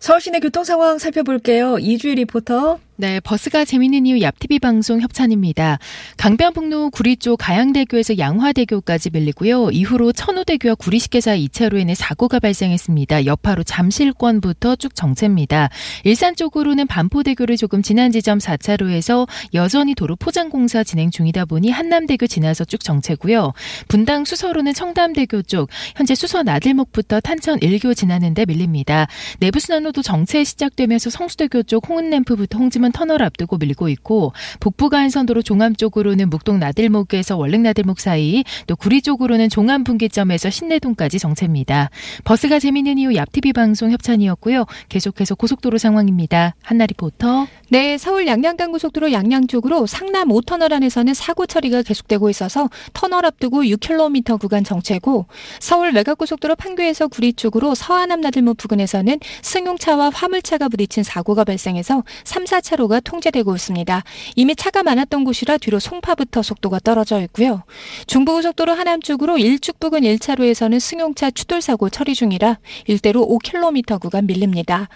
서울시내 0.00 0.40
교통 0.40 0.64
상황 0.64 0.98
살펴볼게요. 0.98 1.78
이주일 1.78 2.16
리포터. 2.16 2.78
네, 3.00 3.20
버스가 3.20 3.64
재밌는 3.64 4.06
이유 4.06 4.16
얍TV 4.16 4.60
방송 4.60 5.00
협찬입니다. 5.00 5.78
강변북로 6.16 6.90
구리 6.90 7.16
쪽 7.16 7.36
가양대교에서 7.36 8.18
양화대교까지 8.18 9.10
밀리고요. 9.12 9.70
이후로 9.70 10.10
천호대교와 10.10 10.74
구리시계 10.74 11.20
사이 11.20 11.46
2차로에는 11.46 11.94
사고가 11.94 12.40
발생했습니다. 12.40 13.24
여파로 13.26 13.62
잠실권부터 13.62 14.74
쭉 14.74 14.96
정체입니다. 14.96 15.68
일산 16.02 16.34
쪽으로는 16.34 16.88
반포대교를 16.88 17.56
조금 17.56 17.82
지난 17.82 18.10
지점 18.10 18.38
4차로에서 18.38 19.28
여전히 19.54 19.94
도로 19.94 20.16
포장 20.16 20.50
공사 20.50 20.82
진행 20.82 21.12
중이다 21.12 21.44
보니 21.44 21.70
한남대교 21.70 22.26
지나서 22.26 22.64
쭉 22.64 22.82
정체고요. 22.82 23.52
분당 23.86 24.24
수서로는 24.24 24.74
청담대교 24.74 25.42
쪽 25.42 25.70
현재 25.94 26.16
수서 26.16 26.42
나들목부터 26.42 27.20
탄천 27.20 27.60
1교 27.60 27.94
지나는데 27.94 28.44
밀립니다. 28.44 29.06
내부순환로도 29.38 30.02
정체 30.02 30.42
시작되면서 30.42 31.10
성수대교 31.10 31.62
쪽 31.62 31.88
홍은램프부터 31.88 32.58
홍지 32.58 32.80
문 32.88 32.92
터널 32.92 33.22
앞두고 33.22 33.58
밀고 33.58 33.88
있고 33.90 34.32
북부간선도로 34.60 35.42
종암 35.42 35.76
쪽으로는 35.76 36.30
묵동 36.30 36.58
나들목에서 36.58 37.36
월릉 37.36 37.62
나들목 37.62 38.00
사이 38.00 38.44
또 38.66 38.76
구리 38.76 39.02
쪽으로는 39.02 39.50
종암 39.50 39.84
분기점에서 39.84 40.48
신내동까지 40.48 41.18
정체입니다. 41.18 41.90
버스가 42.24 42.58
재밌는 42.58 42.98
이유 42.98 43.10
얍TV 43.10 43.54
방송 43.54 43.90
협찬이었고요. 43.92 44.64
계속해서 44.88 45.34
고속도로 45.34 45.76
상황입니다. 45.76 46.54
한나 46.62 46.86
리포터. 46.86 47.46
네, 47.70 47.98
서울 47.98 48.26
양양간 48.26 48.72
고속도로 48.72 49.12
양양 49.12 49.46
쪽으로 49.46 49.84
상남 49.84 50.28
5터널 50.28 50.72
안에서는 50.72 51.12
사고 51.12 51.44
처리가 51.44 51.82
계속되고 51.82 52.30
있어서 52.30 52.70
터널 52.94 53.26
앞두고 53.26 53.62
6km 53.64 54.40
구간 54.40 54.64
정체고 54.64 55.26
서울 55.60 55.92
외곽고속도로 55.94 56.56
판교에서 56.56 57.08
구리 57.08 57.34
쪽으로 57.34 57.74
서안암 57.74 58.22
나들목 58.22 58.56
부근에서는 58.56 59.20
승용차와 59.42 60.08
화물차가 60.14 60.70
부딪힌 60.70 61.02
사고가 61.02 61.44
발생해서 61.44 62.04
3, 62.24 62.44
4차로가 62.44 63.04
통제되고 63.04 63.54
있습니다. 63.54 64.02
이미 64.34 64.56
차가 64.56 64.82
많았던 64.82 65.24
곳이라 65.24 65.58
뒤로 65.58 65.78
송파부터 65.78 66.42
속도가 66.42 66.78
떨어져 66.78 67.20
있고요. 67.20 67.64
중부고속도로 68.06 68.72
하남 68.72 69.02
쪽으로 69.02 69.36
일축 69.36 69.78
부근 69.78 70.00
1차로에서는 70.04 70.80
승용차 70.80 71.32
추돌 71.32 71.60
사고 71.60 71.90
처리 71.90 72.14
중이라 72.14 72.60
일대로 72.86 73.26
5km 73.26 74.00
구간 74.00 74.26
밀립니다. 74.26 74.88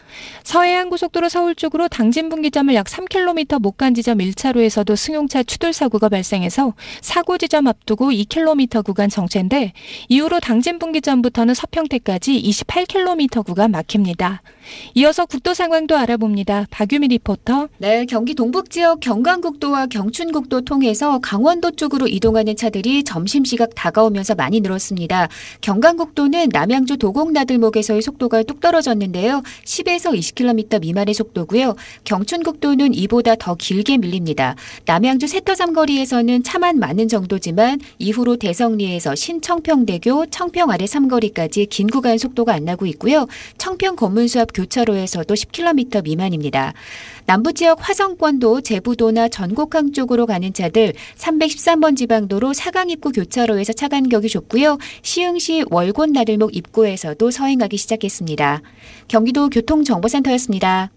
서해안 0.42 0.88
고속도로 0.88 1.28
서울 1.28 1.54
쪽으로 1.54 1.88
당진 1.88 2.30
분기점 2.30 2.61
지점을 2.62 2.74
약 2.74 2.86
3km 2.86 3.60
못 3.60 3.72
간 3.82 3.94
지점 3.94 4.18
1차로에서도 4.18 4.94
승용차 4.94 5.42
추돌 5.42 5.72
사고가 5.72 6.08
발생해서 6.08 6.74
사고 7.00 7.38
지점 7.38 7.66
앞두고 7.66 8.10
2km 8.10 8.84
구간 8.84 9.08
정체인데 9.08 9.72
이후로 10.08 10.38
당진 10.40 10.78
분기점부터는 10.78 11.54
서평택까지 11.54 12.40
28km 12.42 13.44
구간 13.44 13.72
막힙니다. 13.72 14.42
이어서 14.94 15.26
국도 15.26 15.54
상황도 15.54 15.96
알아봅니다. 15.96 16.66
박유미 16.70 17.08
리포터. 17.08 17.68
네, 17.78 18.04
경기 18.04 18.34
동북 18.34 18.70
지역 18.70 19.00
경강국도와 19.00 19.86
경춘국도 19.86 20.60
통해서 20.60 21.18
강원도 21.18 21.72
쪽으로 21.72 22.06
이동하는 22.06 22.54
차들이 22.54 23.02
점심 23.02 23.44
시각 23.44 23.74
다가오면서 23.74 24.36
많이 24.36 24.60
늘었습니다. 24.60 25.28
경강국도는 25.62 26.50
남양주 26.52 26.98
도곡나들목에서의 26.98 28.02
속도가 28.02 28.44
뚝 28.44 28.60
떨어졌는데요. 28.60 29.42
10에서 29.64 30.16
20km 30.16 30.80
미만의 30.80 31.14
속도고요. 31.14 31.74
경춘국 32.04 32.51
고 32.51 32.51
속도는 32.52 32.94
이보다 32.94 33.34
더 33.36 33.54
길게 33.54 33.98
밀립니다. 33.98 34.56
남양주 34.84 35.26
세터삼 35.26 35.72
거리에서는 35.72 36.42
차만 36.42 36.78
많은 36.78 37.08
정도지만 37.08 37.80
이후로 37.98 38.36
대성리에서 38.36 39.14
신청평대교 39.14 40.26
청평 40.26 40.70
아래 40.70 40.86
삼거리까지 40.86 41.66
긴 41.66 41.88
구간 41.88 42.18
속도가 42.18 42.52
안 42.52 42.64
나고 42.64 42.86
있고요. 42.86 43.26
청평 43.58 43.96
건문수 43.96 44.40
앞 44.40 44.48
교차로에서도 44.52 45.32
10km 45.32 46.04
미만입니다. 46.04 46.74
남부 47.24 47.52
지역 47.52 47.78
화성권도 47.80 48.62
제부도나 48.62 49.28
전곡항 49.28 49.92
쪽으로 49.92 50.26
가는 50.26 50.52
차들 50.52 50.92
313번 51.16 51.96
지방도로 51.96 52.52
사강 52.52 52.90
입구 52.90 53.12
교차로에서 53.12 53.72
차 53.72 53.88
간격이 53.88 54.28
좁고요. 54.28 54.78
시흥시 55.02 55.64
월곤 55.70 56.12
나들목 56.12 56.56
입구에서도 56.56 57.30
서행하기 57.30 57.76
시작했습니다. 57.76 58.60
경기도 59.08 59.48
교통정보센터였습니다. 59.48 60.90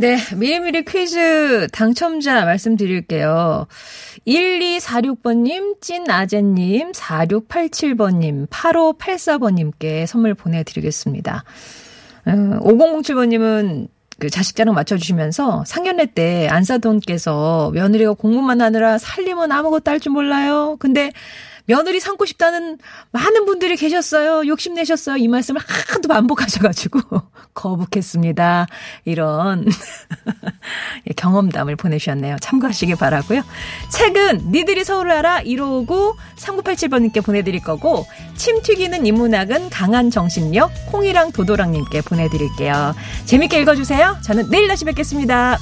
네, 0.00 0.16
미리미리 0.36 0.84
퀴즈 0.84 1.66
당첨자 1.72 2.44
말씀드릴게요. 2.44 3.66
1246번님, 4.28 5.80
찐아재님, 5.80 6.92
4687번님, 6.92 8.46
8584번님께 8.48 10.06
선물 10.06 10.34
보내드리겠습니다. 10.34 11.42
5007번님은 12.26 13.86
어, 13.86 13.88
그 14.20 14.30
자식 14.30 14.54
자랑 14.54 14.74
맞춰주시면서 14.74 15.64
상견례 15.66 16.06
때 16.06 16.46
안사돈께서 16.48 17.72
며느리가 17.74 18.12
공부만 18.12 18.60
하느라 18.60 18.98
살림은 18.98 19.50
아무것도 19.50 19.90
할 19.90 19.98
줄 19.98 20.12
몰라요. 20.12 20.76
근데 20.78 21.10
며느리 21.68 22.00
삼고 22.00 22.24
싶다는 22.24 22.78
많은 23.12 23.44
분들이 23.44 23.76
계셨어요. 23.76 24.46
욕심내셨어요. 24.48 25.18
이 25.18 25.28
말씀을 25.28 25.60
하도 25.88 26.08
반복하셔가지고 26.08 27.00
거북했습니다. 27.52 28.66
이런 29.04 29.66
예, 31.06 31.12
경험담을 31.14 31.76
보내주셨네요. 31.76 32.36
참고하시기 32.40 32.94
바라고요. 32.94 33.42
책은 33.92 34.50
니들이 34.50 34.82
서울을 34.82 35.12
알아 35.12 35.42
1559 35.42 36.16
3987번님께 36.38 37.22
보내드릴 37.22 37.62
거고 37.62 38.06
침 38.34 38.62
튀기는 38.62 39.04
인문학은 39.04 39.68
강한 39.68 40.10
정신력 40.10 40.70
콩이랑 40.90 41.32
도도랑님께 41.32 42.00
보내드릴게요. 42.00 42.94
재밌게 43.26 43.60
읽어주세요. 43.60 44.16
저는 44.22 44.48
내일 44.48 44.68
다시 44.68 44.86
뵙겠습니다. 44.86 45.58